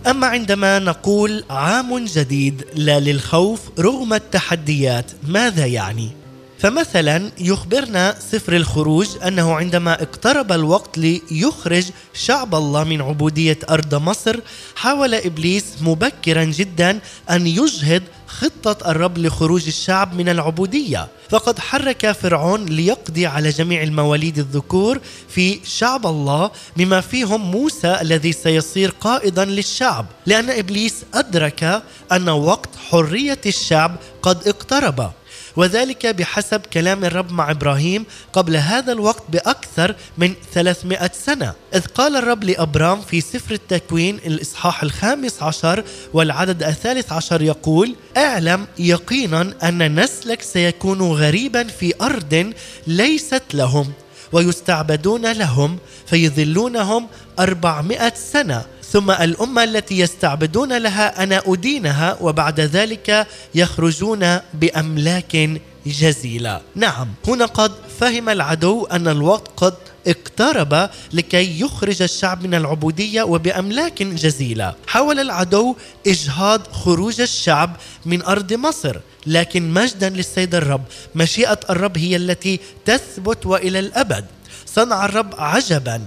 أما 0.08 0.27
عندما 0.27 0.79
نقول 0.79 1.43
عام 1.49 2.05
جديد 2.05 2.65
لا 2.75 2.99
للخوف 2.99 3.60
رغم 3.79 4.13
التحديات 4.13 5.12
ماذا 5.27 5.65
يعني؟ 5.65 6.24
فمثلا 6.59 7.31
يخبرنا 7.37 8.15
سفر 8.31 8.55
الخروج 8.55 9.07
أنه 9.27 9.55
عندما 9.55 9.93
اقترب 10.03 10.51
الوقت 10.51 10.97
ليخرج 10.97 11.85
شعب 12.13 12.55
الله 12.55 12.83
من 12.83 13.01
عبودية 13.01 13.59
أرض 13.69 13.95
مصر 13.95 14.39
حاول 14.75 15.13
إبليس 15.13 15.65
مبكرا 15.81 16.43
جدا 16.43 16.99
أن 17.29 17.47
يجهض 17.47 18.01
خطة 18.27 18.91
الرب 18.91 19.17
لخروج 19.17 19.67
الشعب 19.67 20.13
من 20.13 20.29
العبودية. 20.29 21.07
فقد 21.29 21.59
حرك 21.59 22.11
فرعون 22.11 22.65
ليقضي 22.65 23.25
على 23.25 23.49
جميع 23.49 23.83
المواليد 23.83 24.37
الذكور 24.39 24.99
في 25.29 25.59
شعب 25.65 26.07
الله 26.07 26.51
بما 26.77 27.01
فيهم 27.01 27.51
موسى 27.51 27.97
الذي 28.01 28.31
سيصير 28.31 28.93
قائدا 28.99 29.45
للشعب. 29.45 30.05
لأن 30.25 30.49
إبليس 30.49 30.95
أدرك 31.13 31.83
أن 32.11 32.29
وقت 32.29 32.69
حرية 32.89 33.41
الشعب 33.45 33.95
قد 34.21 34.47
اقترب. 34.47 35.11
وذلك 35.55 36.05
بحسب 36.05 36.61
كلام 36.73 37.05
الرب 37.05 37.31
مع 37.31 37.51
إبراهيم 37.51 38.05
قبل 38.33 38.55
هذا 38.55 38.91
الوقت 38.91 39.23
بأكثر 39.29 39.95
من 40.17 40.33
300 40.53 41.11
سنة. 41.13 41.53
إذ 41.75 41.85
قال 41.85 42.15
الرب 42.15 42.43
لأبرام 42.43 43.01
في 43.01 43.21
سفر 43.21 43.53
التكوين 43.53 44.15
الإصحاح 44.15 44.83
الخامس 44.83 45.43
عشر 45.43 45.83
والعدد 46.13 46.63
الثالث 46.63 47.11
عشر 47.11 47.41
يقول 47.41 47.95
اعلم 48.17 48.67
يقينا 48.79 49.53
أن 49.63 49.99
نسلك 49.99 50.41
سيكون 50.41 51.01
غريبا 51.01 51.63
في 51.63 51.93
أرض 52.01 52.53
ليست 52.87 53.43
لهم 53.53 53.91
ويستعبدون 54.31 55.31
لهم 55.31 55.77
فيذلونهم 56.07 57.07
أربعمائة 57.39 58.13
سنة. 58.15 58.65
ثم 58.95 59.12
الأمة 59.12 59.63
التي 59.63 59.99
يستعبدون 59.99 60.77
لها 60.77 61.23
أنا 61.23 61.41
أدينها 61.47 62.17
وبعد 62.21 62.60
ذلك 62.60 63.27
يخرجون 63.55 64.39
بأملاك 64.53 65.49
جزيلة. 65.86 66.62
نعم 66.75 67.08
هنا 67.27 67.45
قد 67.45 67.71
فهم 67.99 68.29
العدو 68.29 68.86
أن 68.86 69.08
الوقت 69.08 69.51
قد 69.58 69.73
اقترب 70.08 70.89
لكي 71.13 71.62
يخرج 71.62 72.01
الشعب 72.01 72.43
من 72.43 72.53
العبودية 72.53 73.23
وبأملاك 73.23 74.03
جزيلة. 74.03 74.75
حاول 74.88 75.19
العدو 75.19 75.75
إجهاض 76.08 76.67
خروج 76.71 77.21
الشعب 77.21 77.75
من 78.05 78.21
أرض 78.21 78.53
مصر 78.53 78.97
لكن 79.25 79.73
مجدا 79.73 80.10
للسيد 80.10 80.55
الرب. 80.55 80.84
مشيئة 81.15 81.60
الرب 81.69 81.97
هي 81.97 82.15
التي 82.15 82.60
تثبت 82.86 83.45
وإلى 83.45 83.79
الأبد. 83.79 84.25
صنع 84.65 85.05
الرب 85.05 85.34
عجبا. 85.38 86.01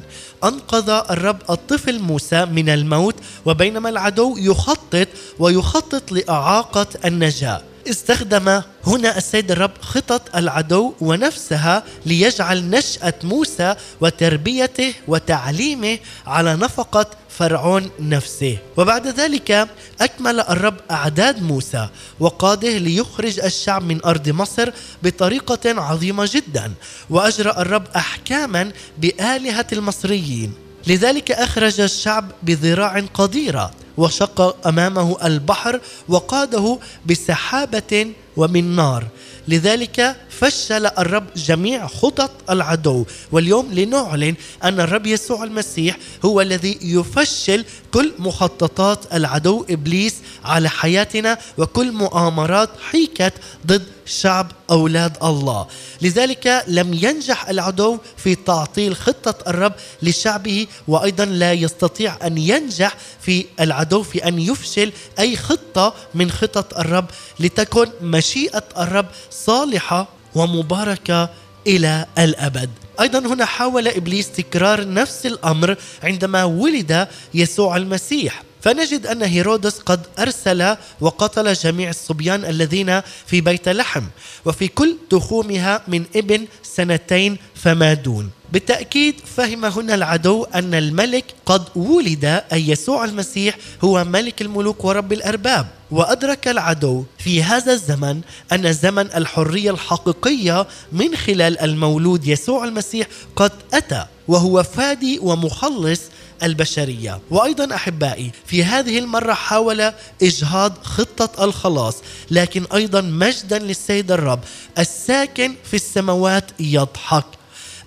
أنقذ 0.44 0.90
الرب 1.10 1.38
الطفل 1.50 1.98
موسى 1.98 2.44
من 2.44 2.68
الموت 2.68 3.14
وبينما 3.46 3.88
العدو 3.88 4.36
يخطط 4.36 5.08
ويخطط 5.38 6.12
لإعاقة 6.12 6.86
النجاة. 7.04 7.62
استخدم 7.90 8.62
هنا 8.86 9.18
السيد 9.18 9.50
الرب 9.50 9.70
خطط 9.80 10.36
العدو 10.36 10.94
ونفسها 11.00 11.82
ليجعل 12.06 12.70
نشأة 12.70 13.14
موسى 13.22 13.74
وتربيته 14.00 14.94
وتعليمه 15.08 15.98
على 16.26 16.56
نفقة 16.56 17.06
فرعون 17.28 17.90
نفسه. 18.00 18.58
وبعد 18.76 19.06
ذلك 19.06 19.68
أكمل 20.00 20.40
الرب 20.40 20.76
أعداد 20.90 21.42
موسى 21.42 21.88
وقاده 22.20 22.78
ليخرج 22.78 23.40
الشعب 23.40 23.82
من 23.82 24.04
أرض 24.04 24.28
مصر 24.28 24.70
بطريقة 25.02 25.80
عظيمة 25.80 26.28
جدا 26.32 26.72
وأجرى 27.10 27.50
الرب 27.50 27.86
أحكاما 27.96 28.72
بآلهة 28.98 29.66
المصريين. 29.72 30.67
لذلك 30.88 31.30
أخرج 31.30 31.80
الشعب 31.80 32.30
بذراع 32.42 33.00
قديرة 33.14 33.70
وشق 33.96 34.66
أمامه 34.66 35.26
البحر 35.26 35.80
وقاده 36.08 36.78
بسحابة 37.06 38.12
ومن 38.36 38.76
نار. 38.76 39.06
لذلك 39.48 40.16
فشل 40.30 40.86
الرب 40.86 41.26
جميع 41.36 41.86
خطط 41.86 42.30
العدو. 42.50 43.04
واليوم 43.32 43.72
لنعلن 43.72 44.34
أن 44.64 44.80
الرب 44.80 45.06
يسوع 45.06 45.44
المسيح 45.44 45.96
هو 46.24 46.40
الذي 46.40 46.78
يفشل 46.82 47.64
كل 47.90 48.12
مخططات 48.18 49.14
العدو 49.14 49.64
إبليس 49.70 50.14
على 50.44 50.68
حياتنا 50.68 51.38
وكل 51.58 51.92
مؤامرات 51.92 52.70
حيكت 52.90 53.32
ضد 53.66 53.86
شعب 54.08 54.52
أولاد 54.70 55.16
الله. 55.22 55.66
لذلك 56.02 56.64
لم 56.68 56.94
ينجح 56.94 57.48
العدو 57.48 57.98
في 58.16 58.34
تعطيل 58.34 58.96
خطة 58.96 59.50
الرب 59.50 59.72
لشعبه 60.02 60.66
وأيضا 60.88 61.24
لا 61.24 61.52
يستطيع 61.52 62.26
أن 62.26 62.38
ينجح 62.38 62.96
في 63.20 63.44
العدو 63.60 64.02
في 64.02 64.28
أن 64.28 64.38
يفشل 64.38 64.92
أي 65.18 65.36
خطة 65.36 65.94
من 66.14 66.30
خطط 66.30 66.78
الرب 66.78 67.06
لتكن 67.40 67.86
مشيئة 68.02 68.64
الرب 68.78 69.06
صالحة 69.30 70.08
ومباركة 70.34 71.30
إلى 71.66 72.06
الأبد. 72.18 72.70
أيضا 73.00 73.18
هنا 73.18 73.44
حاول 73.44 73.88
إبليس 73.88 74.30
تكرار 74.30 74.92
نفس 74.92 75.26
الأمر 75.26 75.76
عندما 76.02 76.44
ولد 76.44 77.08
يسوع 77.34 77.76
المسيح. 77.76 78.42
فنجد 78.60 79.06
أن 79.06 79.22
هيرودس 79.22 79.78
قد 79.78 80.00
أرسل 80.18 80.76
وقتل 81.00 81.52
جميع 81.52 81.90
الصبيان 81.90 82.44
الذين 82.44 83.00
في 83.26 83.40
بيت 83.40 83.68
لحم 83.68 84.02
وفي 84.44 84.68
كل 84.68 84.96
تخومها 85.10 85.82
من 85.88 86.04
ابن 86.16 86.46
سنتين 86.62 87.36
فما 87.54 87.94
دون. 87.94 88.30
بالتأكيد 88.52 89.14
فهم 89.36 89.64
هنا 89.64 89.94
العدو 89.94 90.44
أن 90.44 90.74
الملك 90.74 91.24
قد 91.46 91.62
ولد 91.76 92.24
أي 92.52 92.68
يسوع 92.68 93.04
المسيح 93.04 93.56
هو 93.84 94.04
ملك 94.04 94.42
الملوك 94.42 94.84
ورب 94.84 95.12
الأرباب. 95.12 95.66
وأدرك 95.90 96.48
العدو 96.48 97.04
في 97.18 97.42
هذا 97.42 97.72
الزمن 97.72 98.20
أن 98.52 98.72
زمن 98.72 99.06
الحرية 99.14 99.70
الحقيقية 99.70 100.66
من 100.92 101.16
خلال 101.16 101.60
المولود 101.60 102.26
يسوع 102.26 102.64
المسيح 102.64 103.06
قد 103.36 103.52
أتى 103.74 104.06
وهو 104.28 104.62
فادي 104.62 105.18
ومخلص 105.18 106.00
البشرية. 106.42 107.20
وأيضا 107.30 107.74
أحبائي 107.74 108.30
في 108.46 108.64
هذه 108.64 108.98
المرة 108.98 109.32
حاول 109.32 109.92
إجهاض 110.22 110.72
خطة 110.82 111.44
الخلاص 111.44 111.96
لكن 112.30 112.64
أيضا 112.74 113.00
مجدا 113.00 113.58
للسيد 113.58 114.12
الرب 114.12 114.40
الساكن 114.78 115.54
في 115.64 115.74
السماوات 115.74 116.44
يضحك. 116.60 117.24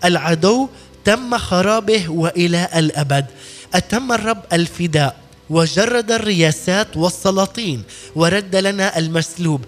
العدو 0.05 0.69
تم 1.05 1.37
خرابه 1.37 2.09
وإلى 2.09 2.69
الأبد. 2.75 3.25
أتم 3.73 4.11
الرب 4.11 4.41
الفداء 4.53 5.15
وجرد 5.49 6.11
الرياسات 6.11 6.97
والسلاطين 6.97 7.83
ورد 8.15 8.55
لنا 8.55 8.97
المسلوب. 8.97 9.65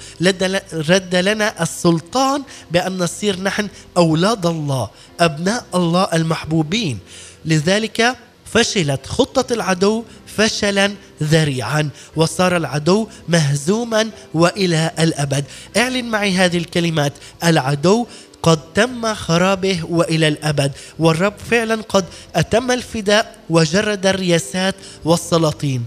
رد 0.73 1.15
لنا 1.15 1.63
السلطان 1.63 2.43
بأن 2.71 2.97
نصير 2.97 3.39
نحن 3.39 3.67
أولاد 3.97 4.45
الله 4.45 4.89
أبناء 5.19 5.65
الله 5.75 6.07
المحبوبين. 6.13 6.99
لذلك 7.45 8.15
فشلت 8.53 9.05
خطة 9.05 9.53
العدو 9.53 10.03
فشلا 10.37 10.93
ذريعا 11.23 11.89
وصار 12.15 12.57
العدو 12.57 13.07
مهزوما 13.29 14.09
وإلى 14.33 14.91
الأبد. 14.99 15.45
اعلن 15.77 16.05
معي 16.05 16.33
هذه 16.33 16.57
الكلمات. 16.57 17.13
العدو 17.43 18.07
قد 18.43 18.59
تم 18.73 19.13
خرابه 19.13 19.79
وإلى 19.89 20.27
الأبد 20.27 20.71
والرب 20.99 21.33
فعلا 21.51 21.81
قد 21.89 22.05
أتم 22.35 22.71
الفداء 22.71 23.35
وجرد 23.49 24.05
الرياسات 24.05 24.75
والسلاطين. 25.05 25.85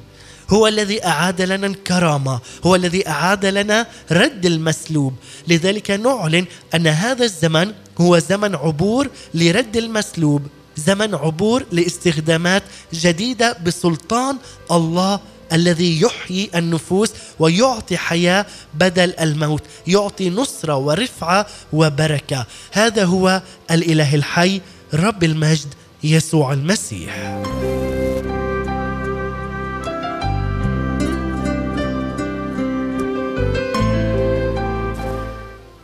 هو 0.50 0.66
الذي 0.66 1.06
أعاد 1.06 1.42
لنا 1.42 1.66
الكرامة 1.66 2.40
هو 2.66 2.74
الذي 2.74 3.08
أعاد 3.08 3.46
لنا 3.46 3.86
رد 4.12 4.46
المسلوب. 4.46 5.14
لذلك 5.48 5.90
نعلن 5.90 6.44
أن 6.74 6.86
هذا 6.86 7.24
الزمن 7.24 7.72
هو 8.00 8.18
زمن 8.18 8.54
عبور 8.54 9.10
لرد 9.34 9.76
المسلوب. 9.76 10.46
زمن 10.76 11.14
عبور 11.14 11.66
لاستخدامات 11.72 12.62
جديدة 12.92 13.56
بسلطان 13.66 14.36
الله 14.70 15.20
الذي 15.52 16.00
يحيي 16.00 16.50
النفوس 16.54 17.10
ويعطي 17.38 17.96
حياة 17.96 18.46
بدل 18.74 19.14
الموت 19.20 19.62
يعطي 19.86 20.30
نصرة 20.30 20.76
ورفعة 20.76 21.46
وبركة. 21.72 22.46
هذا 22.72 23.04
هو 23.04 23.42
الإله 23.70 24.14
الحي 24.14 24.60
رب 24.94 25.24
المجد 25.24 25.74
يسوع 26.04 26.52
المسيح. 26.52 27.42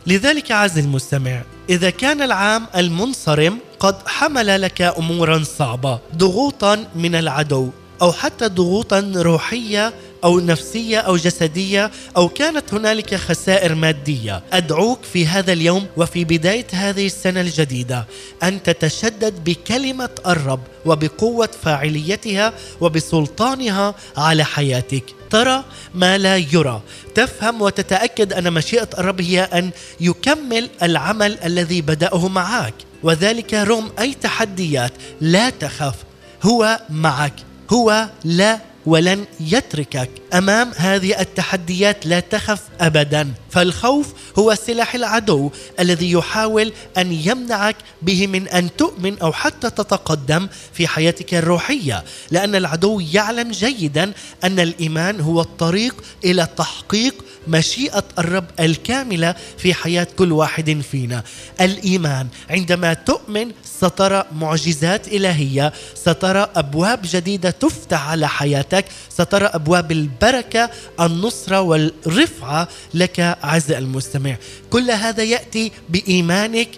لذلك 0.07 0.51
عز 0.51 0.77
المستمع 0.77 1.41
إذا 1.69 1.89
كان 1.89 2.21
العام 2.21 2.67
المنصرم 2.75 3.57
قد 3.79 3.95
حمل 4.07 4.61
لك 4.61 4.81
أمورا 4.81 5.43
صعبة 5.43 5.99
ضغوطا 6.15 6.85
من 6.95 7.15
العدو 7.15 7.69
أو 8.01 8.11
حتى 8.11 8.47
ضغوطا 8.47 9.11
روحية 9.15 9.93
أو 10.23 10.39
نفسية 10.39 10.97
أو 10.97 11.15
جسدية 11.17 11.91
أو 12.17 12.29
كانت 12.29 12.73
هنالك 12.73 13.15
خسائر 13.15 13.75
مادية. 13.75 14.43
أدعوك 14.53 14.99
في 15.13 15.27
هذا 15.27 15.53
اليوم 15.53 15.85
وفي 15.97 16.23
بداية 16.25 16.67
هذه 16.71 17.05
السنة 17.05 17.41
الجديدة 17.41 18.05
أن 18.43 18.63
تتشدد 18.63 19.43
بكلمة 19.43 20.09
الرب 20.27 20.59
وبقوة 20.85 21.49
فاعليتها 21.63 22.53
وبسلطانها 22.81 23.95
على 24.17 24.43
حياتك. 24.43 25.03
ترى 25.33 25.63
ما 25.95 26.17
لا 26.17 26.37
يرى. 26.37 26.81
تفهم 27.15 27.61
وتتأكد 27.61 28.33
أن 28.33 28.53
مشيئة 28.53 28.89
الرب 28.97 29.21
هي 29.21 29.43
أن 29.43 29.71
يكمل 29.99 30.69
العمل 30.83 31.37
الذي 31.45 31.81
بدأه 31.81 32.27
معك. 32.27 32.73
وذلك 33.03 33.53
رغم 33.53 33.91
أي 33.99 34.13
تحديات. 34.13 34.91
لا 35.21 35.49
تخف 35.49 35.95
هو 36.43 36.79
معك. 36.89 37.33
هو 37.69 38.09
لا 38.23 38.59
ولن 38.85 39.25
يتركك 39.39 40.09
أمام 40.33 40.71
هذه 40.75 41.21
التحديات 41.21 42.05
لا 42.05 42.19
تخف 42.19 42.61
ابدا. 42.81 43.33
فالخوف 43.51 44.13
هو 44.39 44.55
سلاح 44.55 44.95
العدو 44.95 45.51
الذي 45.79 46.11
يحاول 46.11 46.73
أن 46.97 47.11
يمنعك 47.11 47.75
به 48.01 48.27
من 48.27 48.47
أن 48.47 48.75
تؤمن 48.77 49.19
أو 49.19 49.33
حتى 49.33 49.69
تتقدم 49.69 50.47
في 50.73 50.87
حياتك 50.87 51.33
الروحية 51.33 52.03
لأن 52.31 52.55
العدو 52.55 52.99
يعلم 52.99 53.51
جيدا 53.51 54.11
أن 54.43 54.59
الإيمان 54.59 55.19
هو 55.19 55.41
الطريق 55.41 56.03
إلى 56.25 56.47
تحقيق 56.57 57.25
مشيئة 57.47 58.03
الرب 58.19 58.45
الكاملة 58.59 59.35
في 59.57 59.73
حياة 59.73 60.07
كل 60.17 60.31
واحد 60.31 60.81
فينا. 60.91 61.23
الإيمان 61.61 62.27
عندما 62.49 62.93
تؤمن 62.93 63.51
سترى 63.79 64.25
معجزات 64.31 65.07
إلهية 65.07 65.73
سترى 65.95 66.49
أبواب 66.55 66.99
جديدة 67.03 67.49
تفتح 67.49 68.09
على 68.09 68.27
حياتك 68.27 68.85
سترى 69.09 69.45
أبواب 69.45 69.91
البركة 69.91 70.69
النصرة 70.99 71.61
والرفعة 71.61 72.67
لك 72.93 73.37
عز 73.43 73.71
المستمع. 73.71 74.35
كل 74.69 74.91
هذا 74.91 75.23
يأتي 75.23 75.71
بإيمانك 75.89 76.69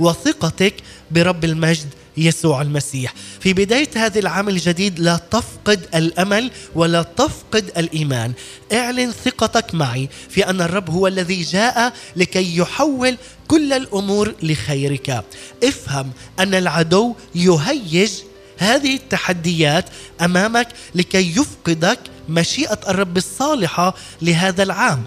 وثقتك 0.00 0.74
برب 1.10 1.44
المجد 1.44 1.88
يسوع 2.16 2.62
المسيح. 2.62 3.14
في 3.40 3.52
بداية 3.52 3.88
هذا 3.96 4.18
العام 4.18 4.48
الجديد 4.48 4.98
لا 5.00 5.20
تفقد 5.30 5.86
الأمل 5.94 6.50
ولا 6.74 7.02
تفقد 7.02 7.70
الإيمان. 7.76 8.32
اعلن 8.72 9.12
ثقتك 9.24 9.74
معي 9.74 10.08
في 10.28 10.50
أن 10.50 10.60
الرب 10.60 10.90
هو 10.90 11.06
الذي 11.06 11.42
جاء 11.42 11.92
لكي 12.16 12.56
يحول 12.56 13.16
كل 13.48 13.72
الأمور 13.72 14.34
لخيرك. 14.42 15.24
افهم 15.64 16.10
أن 16.38 16.54
العدو 16.54 17.14
يهيج 17.34 18.12
هذه 18.58 18.94
التحديات 18.94 19.84
أمامك 20.20 20.68
لكي 20.94 21.30
يفقدك 21.30 21.98
مشيئة 22.28 22.78
الرب 22.88 23.16
الصالحة 23.16 23.94
لهذا 24.22 24.62
العام. 24.62 25.04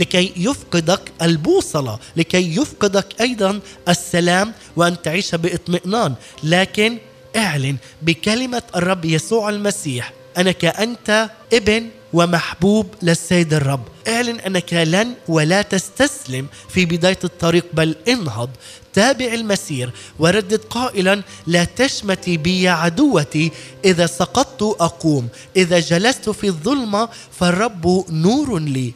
لكي 0.00 0.32
يفقدك 0.36 1.12
البوصلة 1.22 1.98
لكي 2.16 2.56
يفقدك 2.56 3.20
أيضا 3.20 3.60
السلام 3.88 4.52
وأن 4.76 5.02
تعيش 5.02 5.34
بإطمئنان. 5.34 6.14
لكن 6.42 6.98
اعلن 7.36 7.76
بكلمة 8.02 8.62
الرب 8.76 9.04
يسوع 9.04 9.48
المسيح 9.48 10.12
أنك 10.38 10.64
أنت 10.64 11.30
ابن 11.52 11.88
ومحبوب 12.12 12.86
للسيد 13.02 13.54
الرب. 13.54 13.84
اعلن 14.08 14.40
أنك 14.40 14.72
لن 14.74 15.14
ولا 15.28 15.62
تستسلم 15.62 16.46
في 16.68 16.84
بداية 16.84 17.18
الطريق 17.24 17.66
بل 17.72 17.96
انهض. 18.08 18.50
تابع 18.92 19.26
المسير 19.26 19.90
وردد 20.18 20.60
قائلا 20.70 21.22
لا 21.46 21.64
تشمتي 21.64 22.36
بي 22.36 22.68
عدوتي 22.68 23.50
إذا 23.84 24.06
سقطت 24.06 24.62
أقوم. 24.62 25.28
إذا 25.56 25.80
جلست 25.80 26.30
في 26.30 26.46
الظلمة 26.46 27.08
فالرب 27.38 28.04
نور 28.10 28.58
لي. 28.58 28.92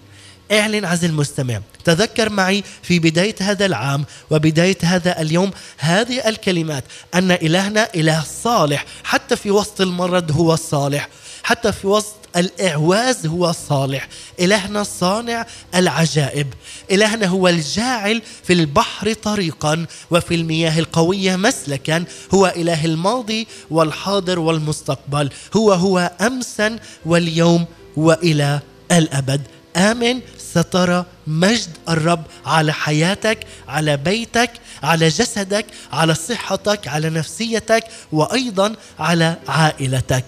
إعلن 0.53 0.85
عز 0.85 1.05
المستمع. 1.05 1.61
تذكر 1.85 2.31
معي 2.31 2.65
في 2.83 2.99
بداية 2.99 3.35
هذا 3.41 3.67
العام 3.67 4.05
وبداية 4.31 4.79
هذا 4.83 5.21
اليوم 5.21 5.51
هذه 5.79 6.29
الكلمات. 6.29 6.85
أن 7.15 7.31
إلهنا 7.31 7.89
إله 7.95 8.25
صالح. 8.43 8.85
حتى 9.05 9.37
في 9.37 9.51
وسط 9.51 9.81
المرض 9.81 10.33
هو 10.33 10.57
صالح. 10.57 11.09
حتى 11.43 11.73
في 11.73 11.87
وسط 11.87 12.15
الإعواز 12.37 13.27
هو 13.27 13.51
الصالح 13.51 14.09
إلهنا 14.41 14.83
صانع 14.83 15.47
العجائب. 15.75 16.55
إلهنا 16.91 17.27
هو 17.27 17.49
الجاعل 17.49 18.23
في 18.45 18.53
البحر 18.53 19.13
طريقا 19.13 19.87
وفي 20.11 20.35
المياه 20.35 20.79
القوية 20.79 21.37
مسلكا. 21.37 22.05
هو 22.35 22.53
إله 22.57 22.85
الماضي 22.85 23.47
والحاضر 23.71 24.39
والمستقبل. 24.39 25.31
هو 25.57 25.73
هو 25.73 26.11
أمسا 26.21 26.79
واليوم 27.07 27.67
وإلى 27.97 28.61
الأبد. 28.93 29.41
آمن 29.77 30.21
سترى 30.55 31.05
مجد 31.27 31.71
الرب 31.89 32.23
على 32.47 32.73
حياتك 32.73 33.39
على 33.69 33.97
بيتك 33.97 34.51
على 34.83 35.09
جسدك 35.09 35.67
على 35.93 36.15
صحتك 36.15 36.89
على 36.89 37.11
نفسيتك 37.11 37.85
وأيضا 38.13 38.75
على 38.99 39.37
عائلتك. 39.49 40.25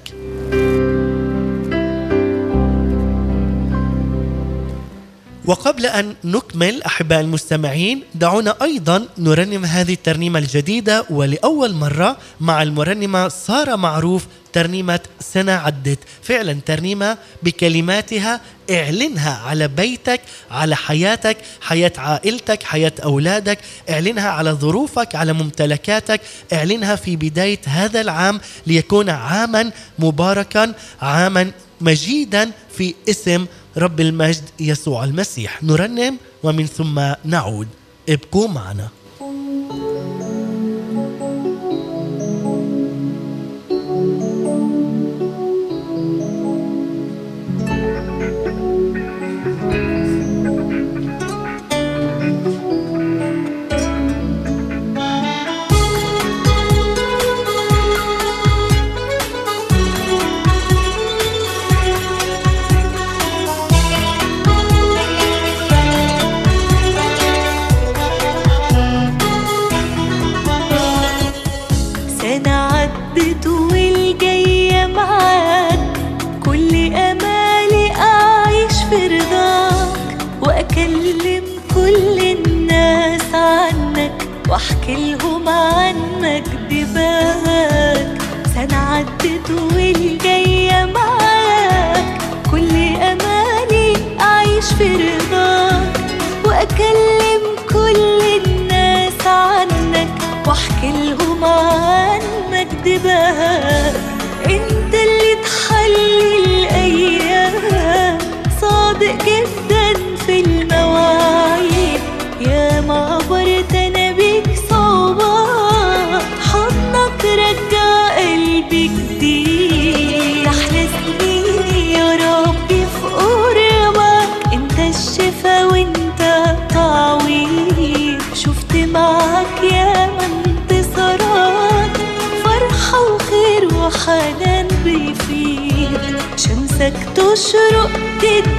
وقبل 5.46 5.86
أن 5.86 6.14
نكمل 6.24 6.82
أحباء 6.82 7.20
المستمعين 7.20 8.02
دعونا 8.14 8.56
أيضا 8.62 9.06
نرنم 9.18 9.64
هذه 9.64 9.92
الترنيمة 9.92 10.38
الجديدة 10.38 11.04
ولأول 11.10 11.72
مرة 11.72 12.16
مع 12.40 12.62
المرنمة 12.62 13.28
سارة 13.28 13.76
معروف 13.76 14.26
ترنيمة 14.52 15.00
سنة 15.20 15.52
عدت. 15.52 15.98
فعلا 16.22 16.52
ترنيمة 16.66 17.18
بكلماتها 17.42 18.40
اعلنها 18.70 19.38
على 19.46 19.68
بيتك 19.68 20.20
على 20.50 20.76
حياتك 20.76 21.36
حياة 21.60 21.92
عائلتك 21.98 22.62
حياة 22.62 22.92
أولادك 23.04 23.58
اعلنها 23.90 24.28
على 24.28 24.50
ظروفك 24.50 25.14
على 25.14 25.32
ممتلكاتك 25.32 26.20
اعلنها 26.52 26.96
في 26.96 27.16
بداية 27.16 27.60
هذا 27.66 28.00
العام 28.00 28.40
ليكون 28.66 29.10
عاما 29.10 29.70
مباركا 29.98 30.74
عاما 31.02 31.50
مجيدا 31.80 32.50
في 32.76 32.94
اسم 33.10 33.46
رب 33.78 34.00
المجد 34.00 34.44
يسوع 34.60 35.04
المسيح. 35.04 35.62
نرنم 35.62 36.16
ومن 36.42 36.66
ثم 36.66 37.12
نعود. 37.24 37.68
ابقوا 38.08 38.48
معنا. 38.48 38.88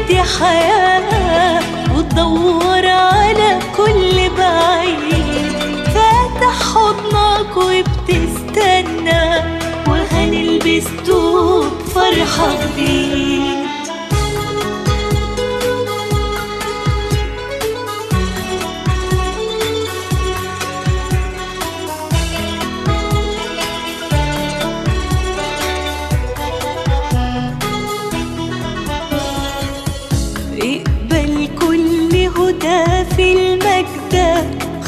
تدي 0.08 0.22
حياة 0.22 1.60
وتدور 1.96 2.86
على 2.88 3.60
كل 3.78 4.30
بعيد. 4.38 5.48
فاتح 5.94 6.58
حضنك 6.74 7.58
وبتستنى 7.58 9.24
وهنلبس 9.88 10.88
توب 11.06 11.68
فرحة 11.96 12.50
جديد 12.78 13.37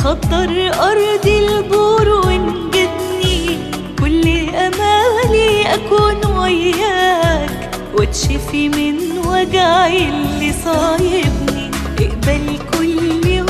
خطر 0.04 0.72
أرضي 0.74 1.48
البور 1.48 2.10
وانجدني 2.10 3.60
كل 4.00 4.28
أمالي 4.56 5.74
أكون 5.74 6.38
وياك. 6.38 7.70
وتشفي 7.94 8.70
من 8.70 8.98
وجعي 9.28 10.10
اللي 10.10 10.54
صايبني. 10.66 11.72
اقبل 12.00 12.60
كل 12.78 13.44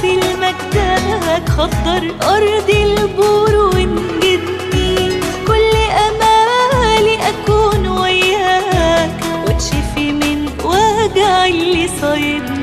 في 0.00 0.10
المجدك 0.14 1.48
خطر 1.48 2.02
أرضي 2.22 2.82
البور 2.82 3.54
وانجدني 3.54 5.20
كل 5.46 5.72
أمالي 6.08 7.18
أكون 7.28 7.86
وياك. 7.88 9.20
وتشفي 9.46 10.12
من 10.12 10.48
وجعي 10.64 11.50
اللي 11.50 11.88
صايبني. 12.00 12.57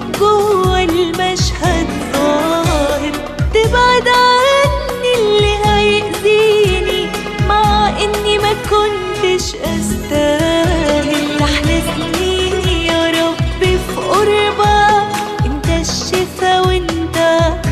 شفتك 0.00 0.18
جوه 0.20 0.82
المشهد 0.82 1.86
ظاهر. 2.12 3.12
تبعد 3.54 4.08
عني 4.08 5.14
اللي 5.18 5.54
هيأذيني 5.64 7.06
مع 7.48 7.88
إني 7.88 8.38
ما 8.38 8.52
كنتش 8.70 9.54
أستاهل. 9.54 11.42
أحلى 11.42 11.80
سنيني 11.96 12.86
يا 12.86 13.10
رب 13.10 13.60
في 13.60 13.76
قربك 14.08 15.06
أنت 15.46 15.66
الشفا 15.88 16.60
وأنت 16.60 17.16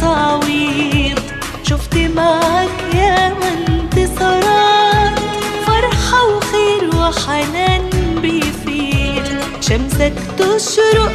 تعويض. 0.00 1.18
شفت 1.62 1.96
معاك 1.96 2.94
يا 2.94 3.26
انتصارات 3.28 5.18
فرحة 5.66 6.24
وخير 6.26 6.90
وحنان 6.96 7.90
بيفيد 8.22 9.24
شمسك 9.60 10.12
تشرق 10.38 11.07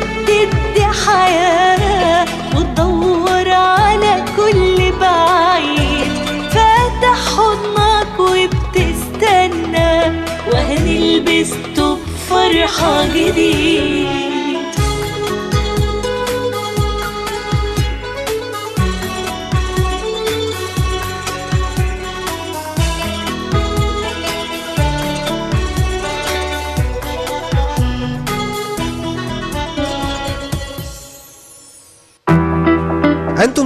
higher. 1.05 1.42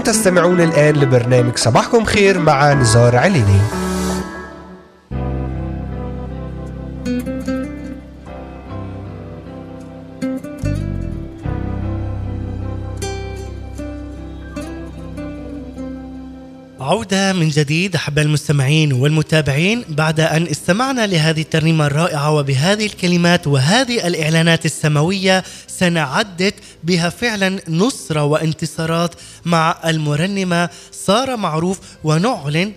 تستمعون 0.08 0.62
الآن 0.62 0.96
لبرنامج 0.96 1.58
صباحكم 1.58 2.06
خير 2.06 2.40
مع 2.40 2.74
نزار 2.74 3.16
عليني. 3.16 3.60
عودة 16.80 17.34
من 17.34 17.50
جديد 17.50 17.96
أحباء 17.96 18.26
المستمعين 18.26 18.94
والمتابعين 18.94 19.84
بعد 19.90 20.20
أن 20.20 20.48
استمعنا 20.48 21.08
لهذه 21.08 21.42
الترنيمة 21.42 21.88
الرائعة 21.88 22.32
وبهذه 22.32 22.86
الكلمات 22.86 23.48
وهذه 23.48 24.08
الإعلانات 24.08 24.66
السماوية 24.66 25.44
سنعدد 25.68 26.54
بها 26.88 27.10
فعلا 27.10 27.62
نصرة 27.68 28.24
وانتصارات 28.24 29.16
مع 29.46 29.80
المرنمة. 29.86 30.70
سارة 30.92 31.36
معروف 31.36 31.80
ونعلن 32.04 32.74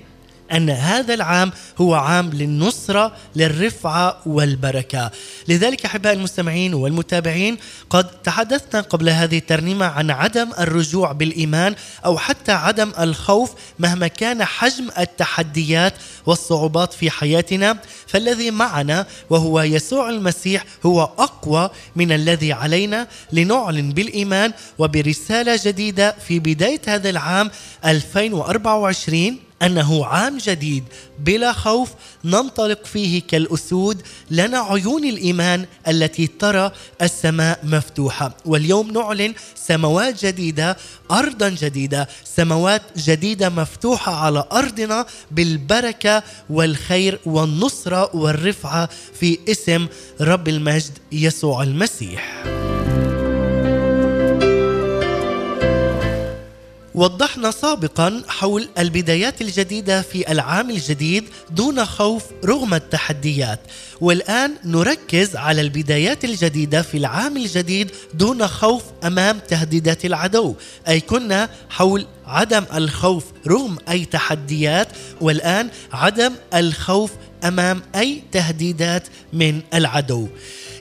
أن 0.53 0.70
هذا 0.70 1.14
العام 1.14 1.53
هو 1.80 1.94
عام 1.94 2.30
للنصرة 2.30 3.12
للرفعة 3.36 4.16
والبركة. 4.26 5.11
لذلك 5.48 5.84
أحباء 5.84 6.12
المستمعين 6.12 6.74
والمتابعين 6.74 7.59
قد 7.90 8.05
تحدثنا 8.05 8.80
قبل 8.80 9.09
هذه 9.09 9.38
الترنيمة 9.38 9.86
عن 9.86 10.11
عدم 10.11 10.51
الرجوع 10.59 11.12
بالإيمان 11.12 11.74
أو 12.05 12.18
حتى 12.18 12.53
عدم 12.53 12.92
الخوف 13.01 13.53
مهما 13.78 14.07
كان 14.07 14.44
حجم 14.44 14.88
التحديات 14.98 15.94
والصعوبات 16.26 16.92
في 16.92 17.11
حياتنا. 17.11 17.78
فالذي 18.07 18.51
معنا 18.51 19.07
وهو 19.30 19.61
يسوع 19.61 20.11
المسيح 20.11 20.64
هو 20.86 21.03
أقوى 21.03 21.70
من 21.96 22.12
الذي 22.12 22.53
علينا 22.53 23.07
لنعلن 23.32 23.92
بالإيمان 23.92 24.53
وبرسالة 24.78 25.61
جديدة 25.64 26.16
في 26.28 26.38
بداية 26.38 26.80
هذا 26.86 27.11
العام 27.11 27.51
2024 27.84 29.49
أنه 29.62 30.06
عام 30.06 30.38
جديد 30.38 30.84
بلا 31.18 31.52
خوف 31.52 31.90
ننطلق 32.24 32.86
فيه 32.86 33.22
كالأسود 33.28 34.02
لنا 34.30 34.58
عيون 34.58 35.04
الإيمان 35.04 35.66
التي 35.88 36.26
ترى 36.26 36.72
السماء 37.02 37.61
مفتوحة. 37.62 38.36
واليوم 38.44 38.90
نعلن 38.90 39.34
سماوات 39.54 40.24
جديدة 40.24 40.76
ارضا 41.11 41.48
جديدة 41.48 42.08
سماوات 42.24 42.82
جديدة 42.96 43.48
مفتوحة 43.48 44.14
على 44.14 44.44
أرضنا 44.52 45.06
بالبركة 45.30 46.22
والخير 46.50 47.20
والنصرة 47.26 48.16
والرفعة 48.16 48.88
في 49.20 49.38
اسم 49.48 49.86
رب 50.20 50.48
المجد 50.48 50.98
يسوع 51.12 51.62
المسيح. 51.62 52.44
وضحنا 56.95 57.51
سابقا 57.51 58.22
حول 58.28 58.68
البدايات 58.78 59.41
الجديدة 59.41 60.03
في 60.03 60.32
العام 60.32 60.70
الجديد 60.70 61.24
دون 61.51 61.84
خوف 61.84 62.24
رغم 62.45 62.74
التحديات. 62.74 63.61
والآن 64.01 64.55
نركز 64.64 65.36
على 65.36 65.61
البدايات 65.61 66.24
الجديدة 66.24 66.82
في 66.82 66.97
العام 66.97 67.36
الجديد 67.36 67.91
دون 68.14 68.49
خوف 68.49 68.82
أمام 69.05 69.38
تهديدات 69.38 70.05
العدو. 70.05 70.55
أي 70.88 71.01
كنا 71.01 71.49
حول 71.70 72.07
عدم 72.26 72.64
الخوف 72.74 73.24
رغم 73.47 73.78
أي 73.88 74.05
تحديات 74.05 74.88
والآن 75.20 75.68
عدم 75.93 76.32
الخوف 76.55 77.12
أمام 77.45 77.82
أي 77.95 78.22
تهديدات 78.32 79.07
من 79.32 79.61
العدو. 79.74 80.28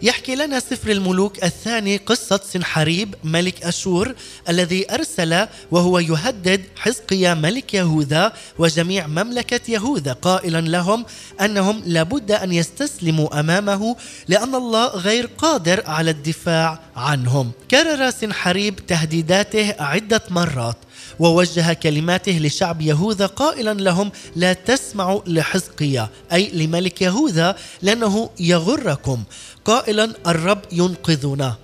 يحكي 0.01 0.35
لنا 0.35 0.59
سفر 0.59 0.91
الملوك 0.91 1.43
الثاني 1.43 1.97
قصة 1.97 2.41
سنحريب 2.43 3.15
ملك 3.23 3.63
أشور 3.63 4.15
الذي 4.49 4.93
أرسل 4.93 5.47
وهو 5.71 5.99
يهدد 5.99 6.61
حزقيا 6.75 7.33
ملك 7.33 7.73
يهوذا 7.73 8.33
وجميع 8.57 9.07
مملكة 9.07 9.71
يهوذا 9.71 10.13
قائلا 10.13 10.61
لهم 10.61 11.05
أنهم 11.41 11.83
لابد 11.85 12.31
أن 12.31 12.53
يستسلموا 12.53 13.39
أمامه 13.39 13.95
لأن 14.27 14.55
الله 14.55 14.87
غير 14.87 15.25
قادر 15.37 15.83
على 15.87 16.11
الدفاع 16.11 16.79
عنهم. 16.95 17.51
كرر 17.71 18.09
سنحريب 18.09 18.85
تهديداته 18.85 19.75
عدة 19.79 20.21
مرات. 20.29 20.77
ووجه 21.19 21.73
كلماته 21.73 22.31
لشعب 22.31 22.81
يهوذا 22.81 23.25
قائلا 23.25 23.73
لهم 23.73 24.11
لا 24.35 24.53
تسمعوا 24.53 25.21
لحزقيا 25.27 26.09
أي 26.33 26.49
لملك 26.53 27.01
يهوذا 27.01 27.55
لأنه 27.81 28.29
يغركم. 28.39 29.23
قائلا 29.65 30.13
الرب 30.27 30.61
ينقذنا. 30.71 31.55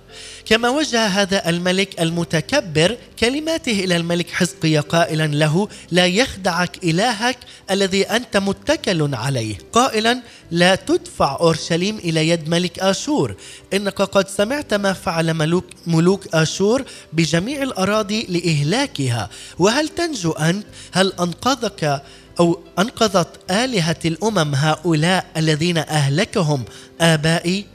كما 0.46 0.68
وجه 0.68 1.06
هذا 1.06 1.48
الملك 1.48 2.00
المتكبر 2.00 2.96
كلماته 3.18 3.72
إلى 3.72 3.96
الملك 3.96 4.30
حزقيا 4.30 4.80
قائلا 4.80 5.26
له 5.26 5.68
لا 5.90 6.06
يخدعك 6.06 6.84
إلهك 6.84 7.38
الذي 7.70 8.02
أنت 8.04 8.36
متكل 8.36 9.14
عليه. 9.14 9.58
قائلا 9.72 10.22
لا 10.50 10.74
تدفع 10.74 11.36
أورشليم 11.40 11.98
إلى 11.98 12.28
يد 12.28 12.48
ملك 12.48 12.78
آشور. 12.78 13.36
إنك 13.72 14.02
قد 14.02 14.28
سمعت 14.28 14.74
ما 14.74 14.92
فعل 14.92 15.34
ملوك 15.34 15.64
ملوك 15.86 16.34
آشور 16.34 16.84
بجميع 17.12 17.62
الأراضي 17.62 18.26
لإهلاكها. 18.28 19.30
وهل 19.58 19.88
تنجو 19.88 20.30
أنت؟ 20.30 20.66
هل 20.92 21.12
أنقذك 21.20 22.02
أو 22.40 22.60
أنقذت 22.78 23.28
آلهة 23.50 23.96
الأمم 24.04 24.54
هؤلاء 24.54 25.26
الذين 25.36 25.78
أهلكهم؟ 25.78 26.64
آبائي 27.00 27.66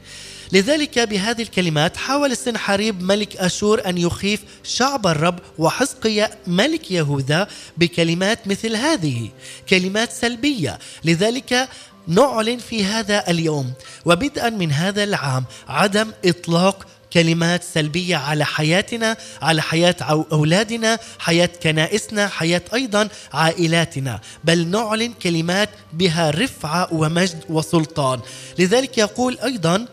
لذلك 0.52 0.98
بهذه 0.98 1.42
الكلمات 1.42 1.96
حاول 1.96 2.32
السنحريب 2.32 3.02
ملك 3.02 3.36
أشور 3.36 3.88
أن 3.88 3.98
يخيف 3.98 4.40
شعب 4.64 5.06
الرب 5.06 5.38
وحزقيا 5.58 6.30
ملك 6.46 6.90
يهوذا 6.90 7.48
بكلمات 7.76 8.46
مثل 8.46 8.76
هذه. 8.76 9.30
كلمات 9.68 10.12
سلبية. 10.12 10.78
لذلك 11.04 11.68
نعلن 12.08 12.58
في 12.58 12.84
هذا 12.84 13.30
اليوم 13.30 13.72
وبدءا 14.04 14.50
من 14.50 14.72
هذا 14.72 15.04
العام 15.04 15.44
عدم 15.68 16.12
إطلاق 16.24 16.86
كلمات 17.12 17.64
سلبية 17.64 18.16
على 18.16 18.44
حياتنا 18.44 19.16
على 19.42 19.62
حياة 19.62 19.96
أولادنا 20.32 20.98
حياة 21.18 21.50
كنائسنا 21.62 22.28
حياة 22.28 22.62
أيضا 22.74 23.08
عائلاتنا. 23.32 24.20
بل 24.44 24.66
نعلن 24.66 25.12
كلمات 25.22 25.68
بها 25.92 26.30
رفعة 26.30 26.88
ومجد 26.92 27.44
وسلطان. 27.48 28.20
لذلك 28.58 28.98
يقول 28.98 29.38
أيضا 29.38 29.86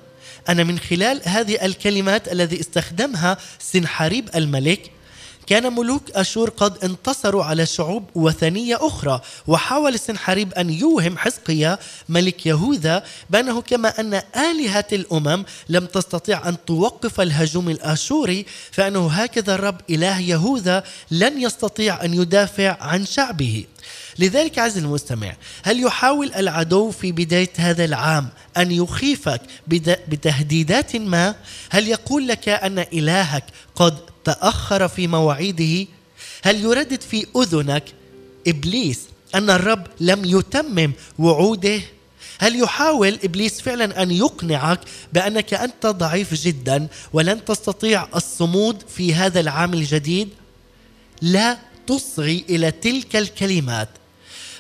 أن 0.50 0.68
من 0.68 0.80
خلال 0.80 1.22
هذه 1.24 1.66
الكلمات 1.66 2.32
الذي 2.32 2.60
استخدمها 2.60 3.38
سنحريب 3.60 4.30
الملك 4.36 4.92
كان 5.50 5.74
ملوك 5.74 6.12
أشور 6.12 6.50
قد 6.50 6.84
انتصروا 6.84 7.43
على 7.43 7.66
شعوب 7.66 8.04
وثنية 8.16 8.78
أخرى 8.82 9.22
وحاول 9.47 10.00
سنحريب 10.00 10.54
أن 10.54 10.70
يوهم 10.70 11.18
حزقيا 11.18 11.80
ملك 12.10 12.45
يهوذا 12.45 13.04
بأنه 13.30 13.62
كما 13.62 14.00
أن 14.00 14.22
آلهة 14.36 14.86
الأمم 14.93 15.45
لم 15.70 15.86
تستطيع 15.86 16.50
أن 16.50 16.58
توقف 16.68 17.22
الهجوم 17.22 17.70
الآشوري 17.70 18.45
فأنه 18.72 19.08
هكذا 19.08 19.56
الرب 19.56 19.82
إله 19.89 20.20
يهوذا 20.20 20.84
لن 21.12 21.41
يستطيع 21.41 22.06
أن 22.06 22.14
يدافع 22.14 22.78
عن 22.82 23.06
شعبه. 23.06 23.66
لذلك 24.20 24.60
عز 24.60 24.78
المستمع 24.78 25.34
هل 25.64 25.84
يحاول 25.84 26.34
العدو 26.34 26.91
في 26.91 27.12
بداية 27.12 27.52
هذا 27.58 27.86
العام 27.86 28.30
أن 28.58 28.72
يخيفك 28.72 29.41
بتهديدات 30.08 30.95
ما؟ 30.95 31.36
هل 31.70 31.88
يقول 31.88 32.28
لك 32.28 32.50
أن 32.50 32.80
إلهك 32.80 33.43
قد 33.76 34.09
تأخر 34.30 34.88
في 34.88 35.08
مواعيده. 35.08 35.88
هل 36.44 36.64
يردد 36.64 37.02
في 37.02 37.26
أذنك؟ 37.36 37.84
إبليس 38.48 39.00
أن 39.36 39.50
الرب 39.50 39.88
لم 40.00 40.26
يتمم 40.26 40.92
وعوده. 41.20 41.82
هل 42.40 42.60
يحاول 42.60 43.20
إبليس 43.24 43.62
فعلا 43.62 44.04
أن 44.04 44.12
يقنعك 44.12 44.80
بأنك 45.14 45.54
أنت 45.54 45.86
ضعيف 45.86 46.34
جدا 46.34 46.88
ولن 47.14 47.46
تستطيع 47.46 48.08
الصمود 48.16 48.84
في 48.90 49.14
هذا 49.14 49.40
العام 49.40 49.74
الجديد؟ 49.74 50.30
لا 51.22 51.58
تصغي 51.88 52.46
إلى 52.50 52.72
تلك 52.72 53.16
الكلمات. 53.16 53.90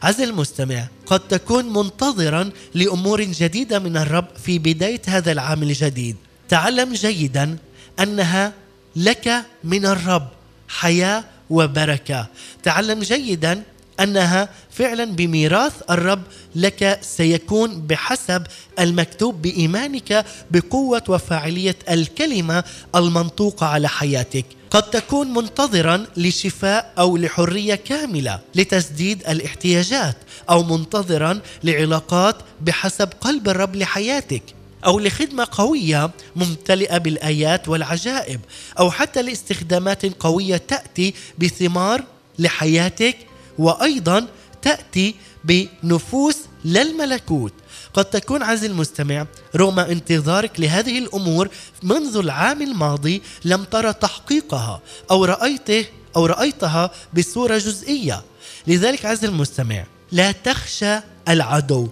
عزيزي 0.03 0.23
المستمع 0.23 0.87
قد 1.05 1.19
تكون 1.19 1.73
منتظرا 1.73 2.49
لأمور 2.73 3.23
جديدة 3.23 3.79
من 3.79 3.97
الرب 3.97 4.27
في 4.43 4.59
بداية 4.59 5.01
هذا 5.07 5.31
العام 5.31 5.63
الجديد. 5.63 6.15
تعلم 6.49 6.93
جيدا 6.93 7.57
أنها 7.99 8.53
لك 8.95 9.45
من 9.63 9.85
الرب 9.85 10.27
حياة 10.67 11.23
وبركة. 11.49 12.27
تعلم 12.63 12.99
جيدا 12.99 13.63
أنها 13.99 14.49
فعلا 14.71 15.05
بميراث 15.05 15.73
الرب 15.89 16.21
لك 16.55 16.99
سيكون 17.01 17.81
بحسب 17.81 18.43
المكتوب 18.79 19.41
بإيمانك 19.41 20.25
بقوة 20.51 21.03
وفاعلية 21.07 21.75
الكلمة 21.89 22.63
المنطوقة 22.95 23.65
على 23.65 23.89
حياتك. 23.89 24.45
قد 24.69 24.83
تكون 24.83 25.33
منتظرا 25.33 26.05
لشفاء 26.17 26.93
أو 26.99 27.17
لحرية 27.17 27.75
كاملة 27.75 28.39
لتسديد 28.55 29.27
الاحتياجات 29.29 30.17
أو 30.49 30.63
منتظرا 30.63 31.39
لعلاقات 31.63 32.35
بحسب 32.61 33.09
قلب 33.21 33.49
الرب 33.49 33.75
لحياتك. 33.75 34.43
أو 34.85 34.99
لخدمة 34.99 35.47
قوية 35.51 36.11
ممتلئة 36.35 36.97
بالآيات 36.97 37.67
والعجائب 37.67 38.39
أو 38.79 38.91
حتى 38.91 39.21
لاستخدامات 39.21 40.05
قوية 40.05 40.57
تأتي 40.57 41.13
بثمار 41.37 42.03
لحياتك 42.39 43.17
وأيضا 43.57 44.27
تأتي 44.61 45.15
بنفوس 45.43 46.37
للملكوت. 46.65 47.53
قد 47.93 48.05
تكون 48.05 48.43
عزيزي 48.43 48.67
المستمع 48.67 49.25
رغم 49.55 49.79
انتظارك 49.79 50.59
لهذه 50.59 50.97
الأمور 50.97 51.49
منذ 51.83 52.17
العام 52.17 52.61
الماضي 52.61 53.21
لم 53.45 53.63
ترى 53.63 53.93
تحقيقها 53.93 54.81
أو 55.11 55.25
رأيته 55.25 55.85
أو 56.15 56.25
رأيتها 56.25 56.91
بصورة 57.13 57.57
جزئية. 57.57 58.23
لذلك 58.67 59.05
عز 59.05 59.25
المستمع 59.25 59.85
لا 60.11 60.31
تخشى 60.31 60.99
العدو. 61.29 61.89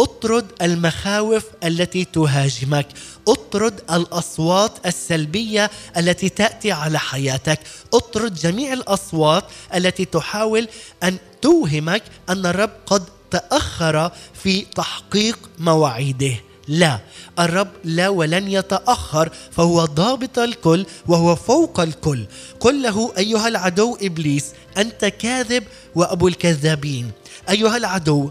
أطرد 0.00 0.46
المخاوف 0.62 1.44
التي 1.64 2.04
تهاجمك. 2.04 2.86
أطرد 3.28 3.80
الأصوات 3.92 4.86
السلبية 4.86 5.70
التي 5.96 6.28
تأتي 6.28 6.72
على 6.72 6.98
حياتك. 6.98 7.60
أطرد 7.94 8.34
جميع 8.34 8.72
الأصوات 8.72 9.44
التي 9.74 10.04
تحاول 10.04 10.68
أن 11.02 11.18
توهمك 11.42 12.02
أن 12.28 12.46
الرب 12.46 12.70
قد 12.86 13.04
تأخر 13.30 14.10
في 14.42 14.60
تحقيق 14.60 15.38
مواعيده. 15.58 16.34
لا 16.68 17.00
الرب 17.38 17.68
لا 17.84 18.08
ولن 18.08 18.48
يتأخر 18.48 19.30
فهو 19.50 19.84
ضابط 19.84 20.38
الكل 20.38 20.86
وهو 21.08 21.36
فوق 21.36 21.80
الكل. 21.80 22.26
قل 22.60 22.82
له 22.82 23.12
أيها 23.18 23.48
العدو 23.48 23.96
إبليس 24.02 24.44
أنت 24.76 25.04
كاذب 25.04 25.64
وأبو 25.94 26.28
الكذابين. 26.28 27.10
أيها 27.50 27.76
العدو 27.76 28.30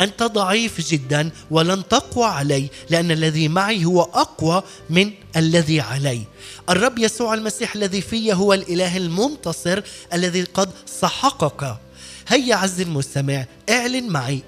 أنت 0.00 0.22
ضعيف 0.22 0.88
جدا 0.90 1.30
ولن 1.50 1.88
تقوى 1.88 2.24
علي 2.24 2.68
لأن 2.90 3.10
الذي 3.10 3.48
معي 3.48 3.84
هو 3.84 4.02
أقوى 4.02 4.62
من 4.90 5.12
الذي 5.36 5.80
علي. 5.80 6.22
الرب 6.70 6.98
يسوع 6.98 7.34
المسيح 7.34 7.74
الذي 7.74 8.00
في 8.00 8.32
هو 8.32 8.52
الإله 8.52 8.96
المنتصر 8.96 9.82
الذي 10.12 10.42
قد 10.42 10.70
سحقك. 10.86 11.76
هيا 12.28 12.54
عز 12.54 12.80
المستمع 12.80 13.46
اعلن 13.70 14.08
معي. 14.08 14.42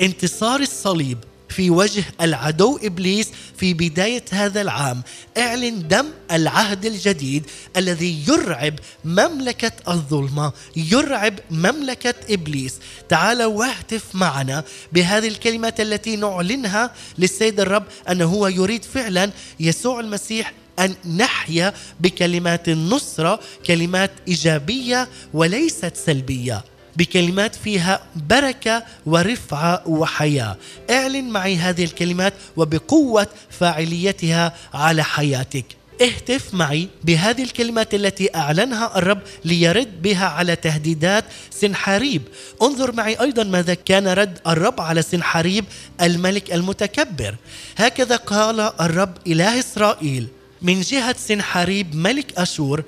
انتصار 0.00 0.60
الصليب 0.60 1.18
في 1.52 1.70
وجه 1.70 2.04
العدو 2.20 2.78
إبليس 2.82 3.28
في 3.56 3.74
بداية 3.74 4.24
هذا 4.30 4.60
العام. 4.60 5.02
اعلن 5.38 5.88
دم 5.88 6.06
العهد 6.32 6.84
الجديد 6.84 7.46
الذي 7.76 8.24
يرعب 8.28 8.74
مملكة 9.04 9.72
الظلمة 9.88 10.52
يرعب 10.76 11.34
مملكة 11.50 12.14
إبليس. 12.30 12.74
تعال 13.08 13.42
واهتف 13.42 14.14
معنا 14.14 14.64
بهذه 14.92 15.28
الكلمات 15.28 15.80
التي 15.80 16.16
نعلنها 16.16 16.94
للسيد 17.18 17.60
الرب 17.60 17.84
أنه 18.10 18.24
هو 18.24 18.46
يريد 18.46 18.84
فعلا 18.84 19.30
يسوع 19.60 20.00
المسيح 20.00 20.52
أن 20.78 20.94
نحيا 21.16 21.74
بكلمات 22.00 22.68
النصرة 22.68 23.40
كلمات 23.66 24.10
إيجابية 24.28 25.08
وليست 25.34 25.96
سلبية. 25.96 26.64
بكلمات 26.96 27.54
فيها 27.54 28.00
بركة 28.16 28.84
ورفعه 29.06 29.82
وحياة. 29.86 30.56
اعلن 30.90 31.30
معي 31.30 31.56
هذه 31.56 31.84
الكلمات 31.84 32.34
وبقوة 32.56 33.26
فاعليتها 33.50 34.54
على 34.74 35.04
حياتك. 35.04 35.64
اهتف 36.02 36.54
معي 36.54 36.88
بهذه 37.04 37.42
الكلمات 37.42 37.94
التي 37.94 38.36
أعلنها 38.36 38.98
الرب 38.98 39.20
ليرد 39.44 40.02
بها 40.02 40.26
على 40.26 40.56
تهديدات 40.56 41.24
سنحاريب 41.50 42.22
انظر 42.62 42.92
معي 42.92 43.20
أيضا 43.20 43.44
ماذا 43.44 43.74
كان 43.74 44.08
رد 44.08 44.38
الرب 44.46 44.80
على 44.80 45.02
سنحاريب 45.02 45.64
الملك 46.00 46.52
المتكبر. 46.52 47.36
هكذا 47.76 48.16
قال 48.16 48.60
الرب 48.60 49.14
إله 49.26 49.58
إسرائيل 49.60 50.28
من 50.62 50.80
جهة 50.80 51.16
سنحاريب 51.18 51.94
ملك 51.94 52.38
أشور 52.38 52.84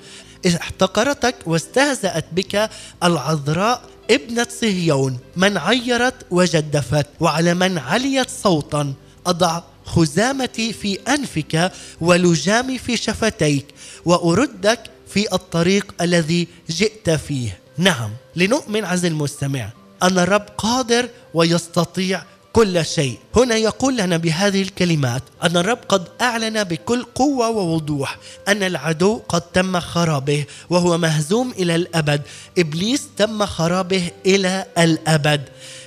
احتقرتك 0.47 1.35
واستهزأت 1.45 2.25
بك 2.31 2.69
العذراء 3.03 3.81
ابنة 4.11 4.47
صهيون 4.61 5.17
من 5.35 5.57
عيرت 5.57 6.15
وجدفت 6.31 7.07
وعلى 7.19 7.53
من 7.53 7.77
عليت 7.77 8.29
صوتا. 8.29 8.93
أضع 9.25 9.61
خزامتي 9.85 10.73
في 10.73 10.99
أنفك 11.07 11.71
ولجامي 12.01 12.77
في 12.77 12.97
شفتيك 12.97 13.65
وأردك 14.05 14.79
في 15.07 15.33
الطريق 15.33 15.93
الذي 16.01 16.47
جئت 16.69 17.09
فيه. 17.09 17.59
نعم 17.77 18.11
لنؤمن 18.35 18.85
عز 18.85 19.05
المستمع 19.05 19.69
أن 20.03 20.19
الرب 20.19 20.45
قادر 20.57 21.09
ويستطيع 21.33 22.23
كل 22.55 22.85
شيء. 22.85 23.17
هنا 23.35 23.55
يقول 23.55 23.97
لنا 23.97 24.17
بهذه 24.17 24.61
الكلمات 24.61 25.23
أن 25.43 25.57
الرب 25.57 25.79
قد 25.89 26.07
أعلن 26.21 26.63
بكل 26.63 27.03
قوة 27.15 27.49
ووضوح 27.49 28.17
أن 28.47 28.63
العدو 28.63 29.21
قد 29.29 29.41
تم 29.41 29.79
خرابه 29.79 30.45
وهو 30.69 30.97
مهزوم 30.97 31.51
إلى 31.51 31.75
الأبد. 31.75 32.21
إبليس 32.57 33.07
تم 33.17 33.45
خرابه 33.45 34.11
إلى 34.25 34.65
الأبد. 34.77 35.41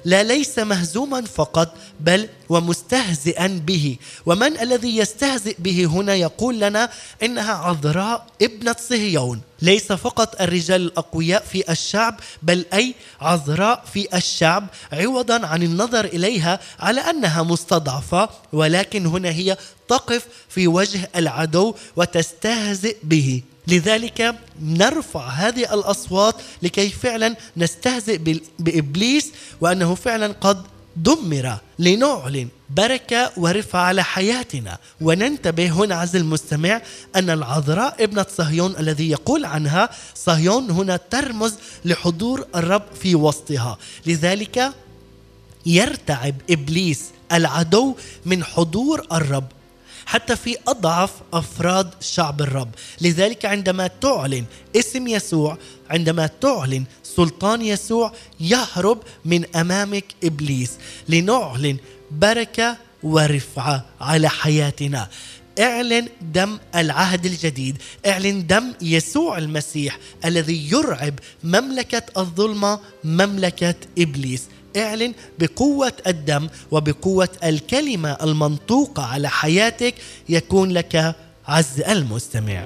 لا 0.05 0.23
ليس 0.23 0.59
مهزوما 0.59 1.23
فقط 1.23 1.75
بل 2.01 2.29
ومستهزئا 2.49 3.47
به. 3.67 3.97
ومن 4.27 4.61
الذي 4.61 4.97
يستهزئ 4.97 5.57
به 5.59 5.85
هنا 5.85 6.15
يقول 6.15 6.61
لنا 6.61 6.91
إنها 7.23 7.53
عذراء 7.53 8.27
ابنة 8.43 8.77
صهيون. 8.89 9.41
ليس 9.63 9.93
فقط 9.93 10.41
الرجال 10.43 10.83
الأقوياء 10.83 11.45
في 11.53 11.73
الشعب 11.73 12.21
بل 12.43 12.65
أي 12.73 12.95
عذراء 13.21 13.85
في 13.93 14.17
الشعب 14.17 14.67
عوضا 14.93 15.47
عن 15.47 15.63
النظر 15.63 16.05
إليها 16.05 16.61
على 16.81 17.01
أنها 17.01 17.43
مستضعفة. 17.43 18.29
ولكن 18.53 19.07
هنا 19.07 19.29
هي 19.29 19.57
تقف 19.89 20.27
في 20.49 20.69
وجه 20.69 21.11
العدو 21.17 21.75
وتستهزئ 21.97 22.97
به. 23.03 23.43
لذلك 23.69 24.35
نرفع 24.63 25.29
هذه 25.29 25.75
الأصوات 25.75 26.35
لكي 26.63 26.89
فعلا 26.89 27.37
نستهزئ 27.57 28.41
بإبليس 28.59 29.33
وأنه 29.61 29.95
فعلا 29.95 30.35
قد 30.41 30.63
دمر 30.97 31.57
لنعلن 31.79 32.49
بركة 32.71 33.33
ورفعه 33.37 33.81
على 33.81 34.05
حياتنا. 34.05 34.79
وننتبه 35.01 35.71
هنا 35.71 35.95
عز 35.95 36.17
المستمع 36.17 36.83
أن 37.17 37.31
العذراء 37.31 38.05
ابنة 38.05 38.27
صهيون 38.37 38.77
الذي 38.79 39.11
يقول 39.11 39.45
عنها 39.45 39.91
صهيون 40.15 40.71
هنا 40.71 40.97
ترمز 40.97 41.55
لحضور 41.85 42.47
الرب 42.55 42.83
في 43.01 43.15
وسطها. 43.15 43.79
لذلك 44.07 44.73
يرتعب 45.67 46.35
إبليس 46.51 47.05
العدو 47.33 47.95
من 48.27 48.45
حضور 48.45 49.07
الرب 49.13 49.49
حتى 50.09 50.37
في 50.37 50.57
أضعف 50.69 51.11
أفراد 51.33 51.91
شعب 52.01 52.41
الرب. 52.41 52.69
لذلك 53.01 53.45
عندما 53.45 53.87
تعلن 53.87 54.45
اسم 54.77 55.09
يسوع 55.09 55.59
عندما 55.91 56.27
تعلن 56.41 56.85
سلطان 57.03 57.63
يسوع 57.63 58.13
يهرب 58.41 58.99
من 59.25 59.57
أمامك 59.57 60.05
إبليس 60.25 60.71
لنعلن 61.09 61.77
بركة 62.11 62.77
ورفعة 63.03 63.85
على 64.01 64.29
حياتنا. 64.29 65.09
اعلن 65.59 66.09
دم 66.23 66.59
العهد 66.75 67.27
الجديد 67.27 67.77
اعلن 68.07 68.47
دم 68.47 68.73
يسوع 68.83 69.39
المسيح 69.39 69.99
الذي 70.25 70.71
يرعب 70.71 71.15
مملكة 71.45 72.03
الظلمة 72.17 72.81
مملكة 73.05 73.75
إبليس. 73.99 74.43
إعلن 74.77 75.15
بقوة 75.39 75.93
الدم 76.07 76.49
وبقوة 76.71 77.29
الكلمة 77.45 78.17
المنطوقة 78.23 79.03
على 79.03 79.29
حياتك 79.29 79.95
يكون 80.29 80.71
لك 80.71 81.15
عز 81.49 81.81
المستمع. 81.81 82.65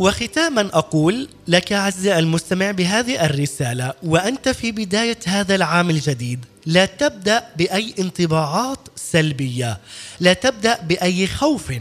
وختاما 0.00 0.60
أقول 0.72 1.28
لك 1.48 1.72
عز 1.72 2.06
المستمع 2.06 2.70
بهذه 2.70 3.24
الرسالة 3.24 3.92
وأنت 4.02 4.48
في 4.48 4.72
بداية 4.72 5.18
هذا 5.26 5.54
العام 5.54 5.90
الجديد 5.90 6.44
لا 6.66 6.84
تبدأ 6.86 7.44
بأي 7.56 7.94
انطباعات 7.98 8.78
سلبية 8.96 9.78
لا 10.20 10.32
تبدأ 10.32 10.78
بأي 10.82 11.26
خوف 11.26 11.72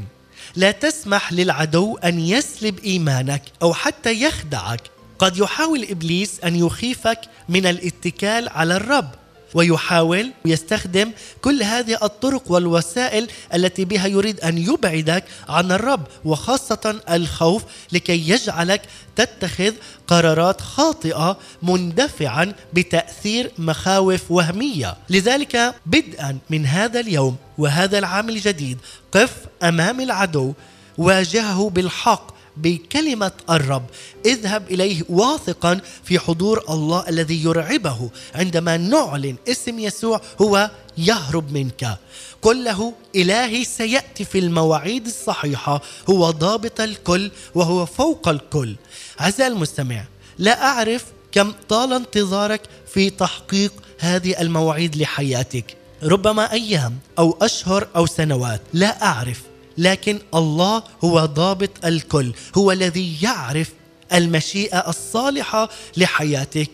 لا 0.60 0.72
تسمح 0.72 1.34
للعدو 1.34 1.97
أن 1.97 2.20
يسلب 2.20 2.80
إيمانك 2.80 3.41
أو 3.62 3.74
حتى 3.74 4.22
يخدعك. 4.22 4.82
قد 5.20 5.38
يحاول 5.38 5.88
إبليس 5.89 6.39
أن 6.39 6.55
يخيفك 6.55 7.22
من 7.49 7.66
الاتكال 7.66 8.49
على 8.49 8.76
الرب. 8.76 9.10
ويحاول 9.54 10.32
يستخدم 10.45 11.12
كل 11.41 11.64
هذه 11.64 11.97
الطرق 12.04 12.52
والوسائل 12.52 13.28
التي 13.54 13.86
بها 13.86 14.08
يريد 14.08 14.39
أن 14.39 14.58
يبعدك 14.58 15.24
عن 15.50 15.72
الرب 15.72 16.08
وخاصة 16.26 17.02
الخوف 17.10 17.64
لكي 17.91 18.30
يجعلك 18.30 18.82
تتخذ 19.16 19.74
قرارات 20.08 20.62
خاطئة 20.62 21.38
مندفعا 21.64 22.54
بتأثير 22.74 23.52
مخاوف 23.58 24.32
وهمية. 24.32 24.97
لذلك 25.10 25.76
بدءا 25.86 26.38
من 26.50 26.66
هذا 26.66 27.00
اليوم 27.00 27.36
وهذا 27.58 27.97
العام 27.97 28.30
الجديد 28.30 28.78
قف 29.12 29.34
أمام 29.64 30.02
العدو 30.02 30.54
واجهه 30.97 31.70
بالحق 31.70 32.38
بكلمة 32.62 33.32
الرب. 33.49 33.86
اذهب 34.26 34.72
إليه 34.72 35.03
واثقا 35.10 35.82
في 36.03 36.20
حضور 36.20 36.64
الله 36.70 37.10
الذي 37.10 37.43
يرعبه 37.43 38.10
عندما 38.36 38.78
نعلن 38.78 39.36
اسم 39.47 39.80
يسوع 39.80 40.22
هو 40.41 40.72
يهرب 40.97 41.51
منك. 41.51 41.97
قل 42.41 42.64
له 42.64 42.93
إلهي 43.16 43.64
سيأتي 43.64 44.26
في 44.26 44.39
المواعيد 44.39 45.05
الصحيحة. 45.05 45.82
هو 46.10 46.32
ضابط 46.32 46.82
الكل 46.82 47.32
وهو 47.55 47.86
فوق 47.86 48.28
الكل. 48.28 48.76
عزيزي 49.20 49.47
المستمع 49.47 50.03
لا 50.38 50.64
أعرف 50.64 51.05
كم 51.32 51.53
طال 51.70 51.93
انتظارك 51.93 52.62
في 52.93 53.10
تحقيق 53.10 53.74
هذه 53.99 54.41
المواعيد 54.41 54.95
لحياتك. 54.95 55.78
ربما 56.03 56.51
أيام 56.51 56.97
أو 57.20 57.38
أشهر 57.41 57.88
أو 57.95 58.05
سنوات. 58.05 58.62
لا 58.74 59.03
أعرف. 59.03 59.49
لكن 59.80 60.19
الله 60.36 60.84
هو 61.03 61.25
ضابط 61.25 61.86
الكل 61.86 62.34
هو 62.57 62.71
الذي 62.71 63.15
يعرف 63.21 63.69
المشيئة 64.13 64.89
الصالحة 64.89 65.69
لحياتك 65.97 66.69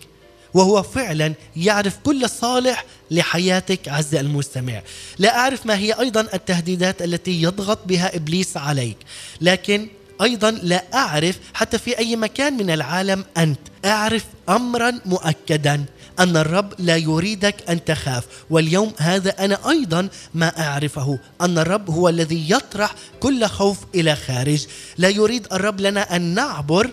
وهو 0.53 0.83
فعلا 0.83 1.33
يعرف 1.55 1.97
كل 2.03 2.29
صالح 2.29 2.85
لحياتك 3.11 3.89
عز 3.89 4.15
المستمع. 4.15 4.81
لا 5.19 5.37
أعرف 5.37 5.65
ما 5.65 5.77
هي 5.77 5.93
أيضا 5.93 6.21
التهديدات 6.21 7.01
التي 7.01 7.41
يضغط 7.41 7.79
بها 7.85 8.15
إبليس 8.15 8.57
عليك 8.57 8.97
لكن 9.41 9.87
أيضا 10.21 10.51
لا 10.51 10.83
أعرف 10.93 11.39
حتى 11.53 11.77
في 11.77 11.97
أي 11.97 12.15
مكان 12.15 12.57
من 12.57 12.69
العالم 12.69 13.25
أنت 13.37 13.59
أعرف 13.85 14.25
أمرا 14.49 14.99
مؤكدا. 15.05 15.85
أن 16.19 16.37
الرب 16.37 16.73
لا 16.79 16.97
يريدك 16.97 17.55
أن 17.69 17.83
تخاف. 17.83 18.23
واليوم 18.49 18.93
هذا 18.97 19.29
أنا 19.29 19.69
أيضا 19.69 20.09
ما 20.33 20.59
أعرفه 20.67 21.19
أن 21.41 21.57
الرب 21.57 21.89
هو 21.89 22.09
الذي 22.09 22.51
يطرح 22.51 22.95
كل 23.19 23.45
خوف 23.45 23.77
إلى 23.95 24.15
خارج. 24.15 24.65
لا 24.97 25.09
يريد 25.09 25.47
الرب 25.53 25.79
لنا 25.79 26.15
أن 26.15 26.21
نعبر 26.21 26.89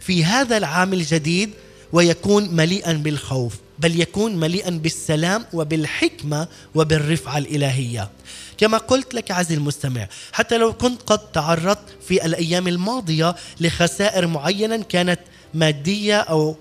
في 0.00 0.24
هذا 0.24 0.56
العام 0.56 0.92
الجديد 0.92 1.50
ويكون 1.92 2.54
مليئا 2.54 2.92
بالخوف 2.92 3.54
بل 3.78 4.00
يكون 4.00 4.36
مليئا 4.36 4.70
بالسلام 4.70 5.44
وبالحكمة 5.52 6.48
وبالرفعة 6.74 7.38
الإلهية. 7.38 8.10
كما 8.58 8.78
قلت 8.78 9.14
لك 9.14 9.30
عزيزي 9.30 9.54
المستمع 9.54 10.08
حتى 10.32 10.58
لو 10.58 10.72
كنت 10.72 11.02
قد 11.02 11.18
تعرضت 11.18 11.84
في 12.08 12.26
الأيام 12.26 12.68
الماضية 12.68 13.36
لخسائر 13.60 14.26
معينة 14.26 14.76
كانت 14.76 15.20
مادية 15.54 16.20
أو 16.20 16.56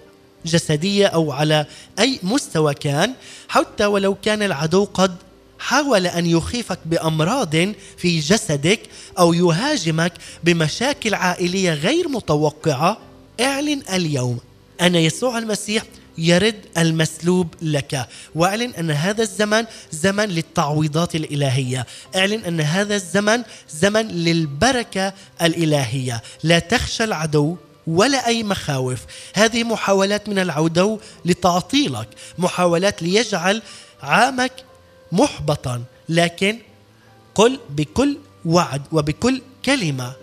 جسدية 0.48 1.08
أو 1.08 1.32
على 1.32 1.66
أي 2.00 2.20
مستوى 2.24 2.74
كان 2.74 3.14
حتى 3.50 3.86
ولو 3.86 4.16
كان 4.16 4.44
العدو 4.44 4.84
قد 4.84 5.16
حاول 5.60 6.08
أن 6.08 6.26
يخيفك 6.26 6.80
بأمراض 6.86 7.56
في 7.98 8.20
جسدك 8.20 8.80
أو 9.20 9.34
يهاجمك 9.34 10.14
بمشاكل 10.44 11.14
عائلية 11.14 11.74
غير 11.74 12.10
متوقعة 12.10 12.98
اعلن 13.42 13.82
اليوم. 13.94 14.40
أن 14.82 14.96
يسوع 14.96 15.38
المسيح 15.38 15.84
يرد 16.18 16.56
المسلوب 16.78 17.48
لك. 17.62 18.08
واعلن 18.36 18.74
أن 18.74 18.92
هذا 18.92 19.24
الزمن 19.24 19.66
زمن 19.92 20.26
للتعويضات 20.26 21.16
الإلهية. 21.16 21.86
اعلن 22.16 22.46
أن 22.46 22.62
هذا 22.62 22.96
الزمن 22.96 23.44
زمن 23.70 24.08
للبركة 24.08 25.14
الإلهية. 25.42 26.24
لا 26.44 26.60
تخشى 26.60 27.04
العدو 27.04 27.58
ولا 27.88 28.28
أي 28.28 28.44
مخاوف. 28.44 29.00
هذه 29.34 29.64
محاولات 29.64 30.30
من 30.30 30.40
العدو 30.40 31.00
لتعطيلك 31.26 32.08
محاولات 32.38 33.04
ليجعل 33.04 33.62
عامك 34.02 34.52
محبطا. 35.12 35.84
لكن 36.10 36.58
قل 37.36 37.60
بكل 37.70 38.18
وعد 38.46 38.82
وبكل 38.92 39.42
كلمة. 39.66 40.14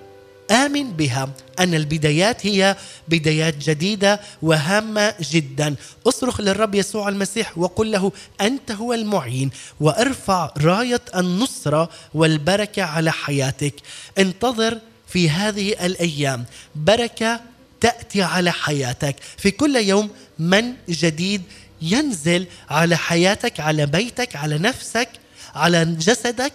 آمن 0.51 0.93
بها. 0.93 1.29
أن 1.61 1.75
البدايات 1.75 2.47
هي 2.47 2.77
بدايات 3.09 3.57
جديدة 3.59 4.21
وهامة 4.43 5.15
جدا. 5.21 5.75
اصرخ 6.07 6.41
للرب 6.41 6.75
يسوع 6.75 7.09
المسيح 7.09 7.59
وقل 7.59 7.91
له 7.91 8.13
أنت 8.41 8.73
هو 8.73 8.93
المعين. 8.93 9.51
وارفع 9.81 10.51
راية 10.59 11.01
النصرة 11.17 11.89
والبركة 12.15 12.83
على 12.83 13.13
حياتك. 13.13 13.75
انتظر 14.19 14.79
في 15.09 15.31
هذه 15.31 15.87
الأيام. 15.87 16.45
بركة 16.75 17.41
تأتي 17.85 18.23
على 18.23 18.53
حياتك. 18.53 19.17
في 19.37 19.51
كل 19.51 19.77
يوم 19.77 20.11
من 20.39 20.75
جديد 20.89 21.43
ينزل 21.83 22.47
على 22.71 22.97
حياتك 22.97 23.61
على 23.61 23.87
بيتك 23.87 24.37
على 24.37 24.59
نفسك 24.59 25.09
على 25.55 25.85
جسدك 25.85 26.53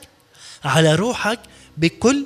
على 0.64 0.96
روحك 0.96 1.40
بكل 1.78 2.26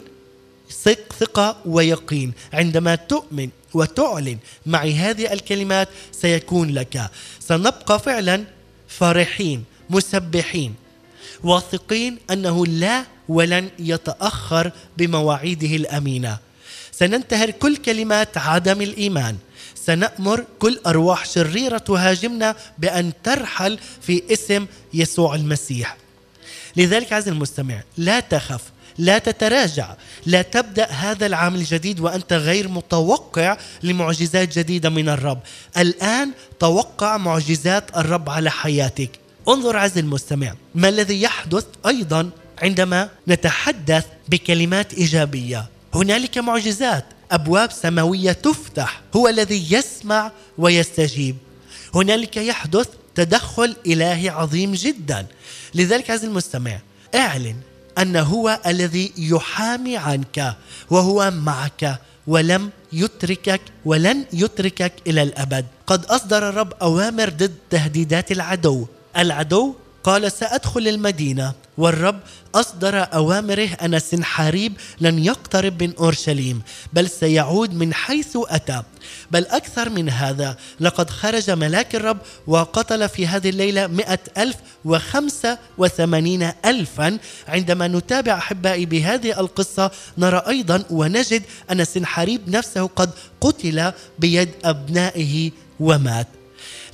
ثق 0.83 1.13
ثقة 1.19 1.57
ويقين. 1.65 2.33
عندما 2.53 2.95
تؤمن 2.95 3.49
وتعلن 3.73 4.37
معي 4.65 4.93
هذه 4.93 5.33
الكلمات 5.33 5.89
سيكون 6.11 6.69
لك. 6.69 7.09
سنبقى 7.39 7.99
فعلا 7.99 8.43
فرحين 8.87 9.63
مسبحين 9.89 10.75
واثقين 11.43 12.17
أنه 12.31 12.65
لا 12.65 13.03
ولن 13.29 13.69
يتأخر 13.79 14.71
بمواعيده 14.97 15.75
الأمينة. 15.75 16.52
سننتهر 17.03 17.51
كل 17.51 17.77
كلمات 17.77 18.37
عدم 18.37 18.81
الإيمان. 18.81 19.37
سنأمر 19.85 20.45
كل 20.59 20.79
أرواح 20.87 21.25
شريرة 21.25 21.77
تهاجمنا 21.77 22.55
بأن 22.77 23.11
ترحل 23.23 23.79
في 24.01 24.23
اسم 24.33 24.65
يسوع 24.93 25.35
المسيح. 25.35 25.97
لذلك 26.75 27.13
عزيزي 27.13 27.31
المستمع 27.31 27.81
لا 27.97 28.19
تخف 28.19 28.61
لا 28.97 29.17
تتراجع 29.17 29.95
لا 30.25 30.41
تبدأ 30.41 30.85
هذا 30.85 31.25
العام 31.25 31.55
الجديد 31.55 31.99
وأنت 31.99 32.33
غير 32.33 32.67
متوقع 32.67 33.57
لمعجزات 33.83 34.57
جديدة 34.59 34.89
من 34.89 35.09
الرب. 35.09 35.39
الآن 35.77 36.31
توقع 36.59 37.17
معجزات 37.17 37.97
الرب 37.97 38.29
على 38.29 38.51
حياتك. 38.51 39.11
انظر 39.47 39.77
عزيزي 39.77 39.99
المستمع 39.99 40.53
ما 40.75 40.89
الذي 40.89 41.21
يحدث 41.21 41.65
أيضا 41.87 42.29
عندما 42.61 43.09
نتحدث 43.27 44.05
بكلمات 44.29 44.93
إيجابية؟ 44.93 45.72
هنالك 45.93 46.37
معجزات 46.37 47.05
أبواب 47.31 47.71
سماوية 47.71 48.31
تفتح 48.31 49.01
هو 49.15 49.27
الذي 49.27 49.73
يسمع 49.73 50.31
ويستجيب. 50.57 51.37
هنالك 51.95 52.37
يحدث 52.37 52.87
تدخل 53.15 53.75
إلهي 53.87 54.29
عظيم 54.29 54.73
جدا. 54.73 55.25
لذلك 55.75 56.09
عزيزي 56.09 56.27
المستمع 56.27 56.79
اعلن 57.15 57.55
أن 57.97 58.15
هو 58.15 58.59
الذي 58.65 59.13
يحامي 59.17 59.97
عنك 59.97 60.55
وهو 60.89 61.31
معك 61.31 61.99
ولم 62.27 62.69
يتركك 62.93 63.61
ولن 63.85 64.25
يتركك 64.33 64.93
إلى 65.07 65.23
الأبد. 65.23 65.65
قد 65.87 66.05
أصدر 66.05 66.49
الرب 66.49 66.73
أوامر 66.81 67.29
ضد 67.29 67.55
تهديدات 67.69 68.31
العدو. 68.31 68.87
العدو 69.17 69.75
قال 70.03 70.31
سأدخل 70.31 70.87
المدينة. 70.87 71.53
والرب 71.77 72.19
أصدر 72.55 73.07
أوامره 73.13 73.69
أن 73.81 73.99
سنحاريب 73.99 74.73
لن 75.01 75.19
يقترب 75.19 75.83
من 75.83 75.93
أورشليم 75.99 76.61
بل 76.93 77.09
سيعود 77.09 77.73
من 77.73 77.93
حيث 77.93 78.37
أتى. 78.49 78.83
بل 79.31 79.45
أكثر 79.45 79.89
من 79.89 80.09
هذا 80.09 80.57
لقد 80.79 81.09
خرج 81.09 81.51
ملاك 81.51 81.95
الرب 81.95 82.17
وقتل 82.47 83.09
في 83.09 83.27
هذه 83.27 83.49
الليلة 83.49 83.87
مئة 83.87 84.19
ألف 84.37 84.55
وخمسة 84.85 85.57
وثمانين 85.77 86.51
ألفا. 86.65 87.17
عندما 87.47 87.87
نتابع 87.87 88.37
أحبائي 88.37 88.85
بهذه 88.85 89.39
القصة 89.39 89.91
نرى 90.17 90.43
أيضا 90.47 90.83
ونجد 90.89 91.43
أن 91.71 91.85
سنحاريب 91.85 92.49
نفسه 92.49 92.89
قد 92.95 93.09
قتل 93.41 93.91
بيد 94.19 94.49
أبنائه 94.65 95.51
ومات. 95.79 96.27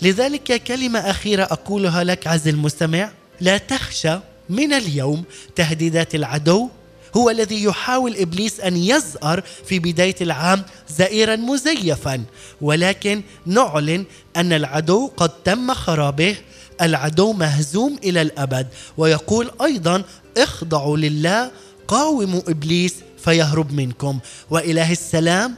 لذلك 0.02 0.64
كلمة 0.64 1.00
أخيرة 1.00 1.44
أقولها 1.44 2.04
لك 2.04 2.28
عز 2.28 2.48
المستمع 2.48 3.12
لا 3.42 3.58
تخشى 3.58 4.20
من 4.50 4.74
اليوم 4.74 5.24
تهديدات 5.56 6.16
العدو 6.16 6.70
هو 7.18 7.30
الذي 7.30 7.64
يحاول 7.64 8.16
إبليس 8.16 8.60
أن 8.60 8.78
يزأر 8.78 9.44
في 9.66 9.80
بداية 9.80 10.16
العام 10.22 10.64
زائرا 10.90 11.36
مزيفا. 11.36 12.24
ولكن 12.62 13.22
نعلن 13.46 14.06
أن 14.36 14.54
العدو 14.54 15.08
قد 15.18 15.30
تم 15.30 15.74
خرابه. 15.74 16.36
العدو 16.82 17.34
مهزوم 17.34 18.00
إلى 18.04 18.22
الأبد. 18.22 18.68
ويقول 18.98 19.52
أيضا 19.62 20.04
اخضعوا 20.38 20.98
لله 20.98 21.52
قاوموا 21.88 22.42
إبليس 22.48 22.96
فيهرب 23.24 23.74
منكم. 23.74 24.20
وإله 24.50 24.92
السلام 24.92 25.56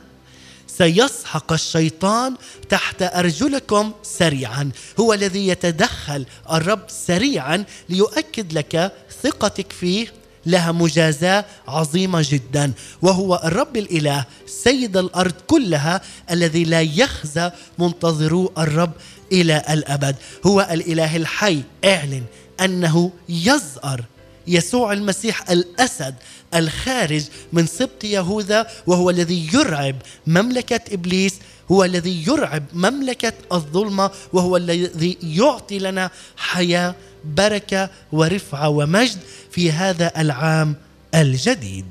سيسحق 0.81 1.53
الشيطان 1.53 2.35
تحت 2.69 3.01
أرجلكم 3.01 3.91
سريعا. 4.03 4.71
هو 4.99 5.13
الذي 5.13 5.47
يتدخل 5.47 6.25
الرب 6.51 6.81
سريعا 6.87 7.63
ليؤكد 7.89 8.53
لك 8.53 8.91
ثقتك 9.23 9.71
فيه. 9.71 10.13
لها 10.45 10.71
مجازاة 10.71 11.45
عظيمة 11.67 12.25
جدا. 12.29 12.71
وهو 13.01 13.41
الرب 13.43 13.77
الإله 13.77 14.25
سيد 14.47 14.97
الأرض 14.97 15.33
كلها 15.47 16.01
الذي 16.31 16.63
لا 16.63 16.81
يخزى 16.81 17.51
منتظرو 17.79 18.51
الرب 18.57 18.91
إلى 19.31 19.63
الأبد. 19.69 20.15
هو 20.45 20.67
الإله 20.71 21.15
الحي 21.15 21.61
اعلن 21.85 22.23
أنه 22.61 23.11
يزأر 23.29 24.03
يسوع 24.47 24.93
المسيح 24.93 25.51
الأسد 25.51 26.15
الخارج 26.55 27.23
من 27.53 27.67
سبط 27.67 28.03
يهوذا 28.03 28.67
وهو 28.87 29.09
الذي 29.09 29.49
يرعب 29.53 29.95
مملكة 30.27 30.81
إبليس 30.91 31.33
هو 31.71 31.83
الذي 31.83 32.23
يرعب 32.27 32.63
مملكة 32.73 33.33
الظلمة 33.51 34.11
وهو 34.33 34.57
الذي 34.57 35.17
يعطي 35.23 35.79
لنا 35.79 36.11
حياة 36.37 36.95
بركة 37.25 37.89
ورفعة 38.11 38.69
ومجد 38.69 39.17
في 39.51 39.71
هذا 39.71 40.21
العام 40.21 40.75
الجديد. 41.15 41.85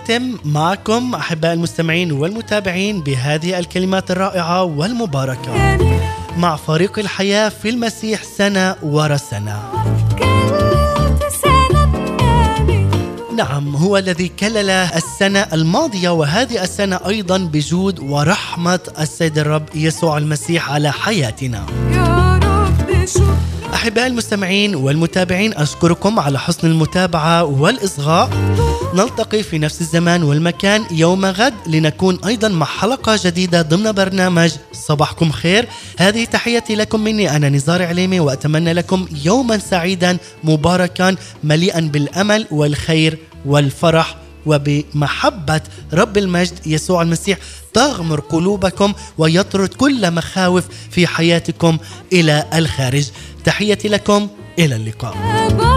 واختتم 0.00 0.36
معكم 0.44 1.14
أحباء 1.14 1.52
المستمعين 1.52 2.12
والمتابعين 2.12 3.00
بهذه 3.00 3.58
الكلمات 3.58 4.10
الرائعة 4.10 4.62
والمباركة 4.62 5.78
مع 6.36 6.56
فريق 6.56 6.98
الحياة 6.98 7.48
في 7.48 7.68
المسيح 7.68 8.22
سنة 8.22 8.76
ورا 8.82 9.16
سندني 9.16 9.52
نعم 13.36 13.76
هو 13.76 13.96
الذي 13.98 14.28
كلل 14.28 14.70
السنة 14.70 15.46
الماضية 15.52 16.08
وهذه 16.08 16.62
السنة 16.62 17.00
أيضا 17.06 17.38
بجود 17.38 18.00
ورحمة 18.00 18.80
السيد 19.00 19.38
الرب 19.38 19.64
يسوع 19.74 20.18
المسيح 20.18 20.70
على 20.70 20.92
حياتنا. 20.92 21.66
أحباء 23.74 24.06
المستمعين 24.06 24.74
والمتابعين 24.74 25.54
أشكركم 25.54 26.20
على 26.20 26.38
حسن 26.38 26.68
المتابعة 26.68 27.44
والإصغاء. 27.44 28.30
نلتقي 28.94 29.42
في 29.42 29.58
نفس 29.58 29.80
الزمان 29.80 30.22
والمكان 30.22 30.84
يوم 30.90 31.24
غد 31.24 31.54
لنكون 31.66 32.18
أيضا 32.26 32.48
مع 32.48 32.66
حلقة 32.66 33.20
جديدة 33.24 33.62
ضمن 33.62 33.92
برنامج 33.92 34.52
صباحكم 34.72 35.30
خير. 35.30 35.68
هذه 35.98 36.24
تحيتي 36.24 36.74
لكم 36.74 37.00
مني 37.00 37.36
أنا 37.36 37.48
نزار 37.48 37.82
عليمي 37.82 38.20
وأتمنى 38.20 38.72
لكم 38.72 39.08
يوما 39.24 39.58
سعيدا 39.58 40.18
مباركا 40.44 41.16
مليئا 41.44 41.80
بالأمل 41.80 42.46
والخير 42.50 43.18
والفرح 43.46 44.16
وبمحبة 44.46 45.60
رب 45.92 46.18
المجد 46.18 46.66
يسوع 46.66 47.02
المسيح. 47.02 47.38
تغمر 47.74 48.20
قلوبكم 48.20 48.92
ويطرد 49.18 49.68
كل 49.68 50.10
مخاوف 50.10 50.64
في 50.90 51.06
حياتكم 51.06 51.78
إلى 52.12 52.44
الخارج. 52.54 53.06
تحيتي 53.44 53.88
لكم 53.88 54.28
إلى 54.58 54.76
اللقاء. 54.76 55.69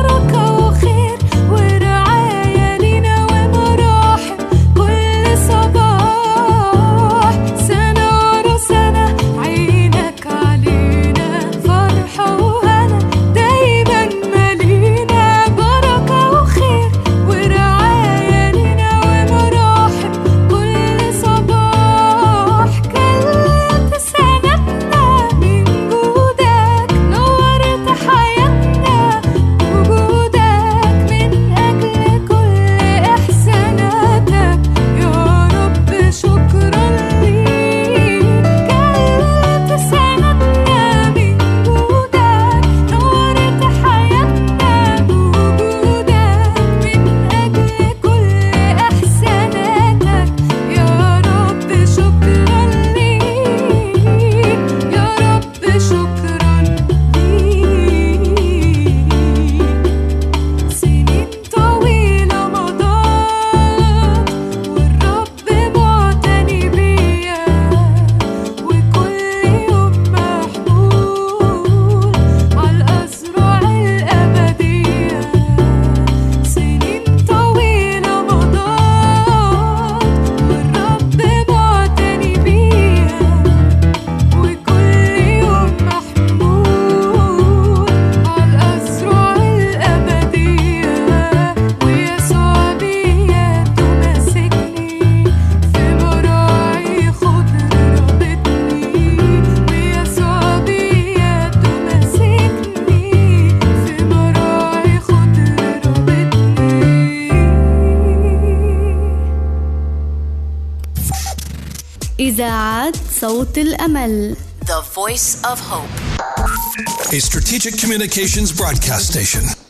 A 117.13 117.19
strategic 117.19 117.77
communications 117.77 118.51
broadcast 118.51 119.11
station. 119.11 119.62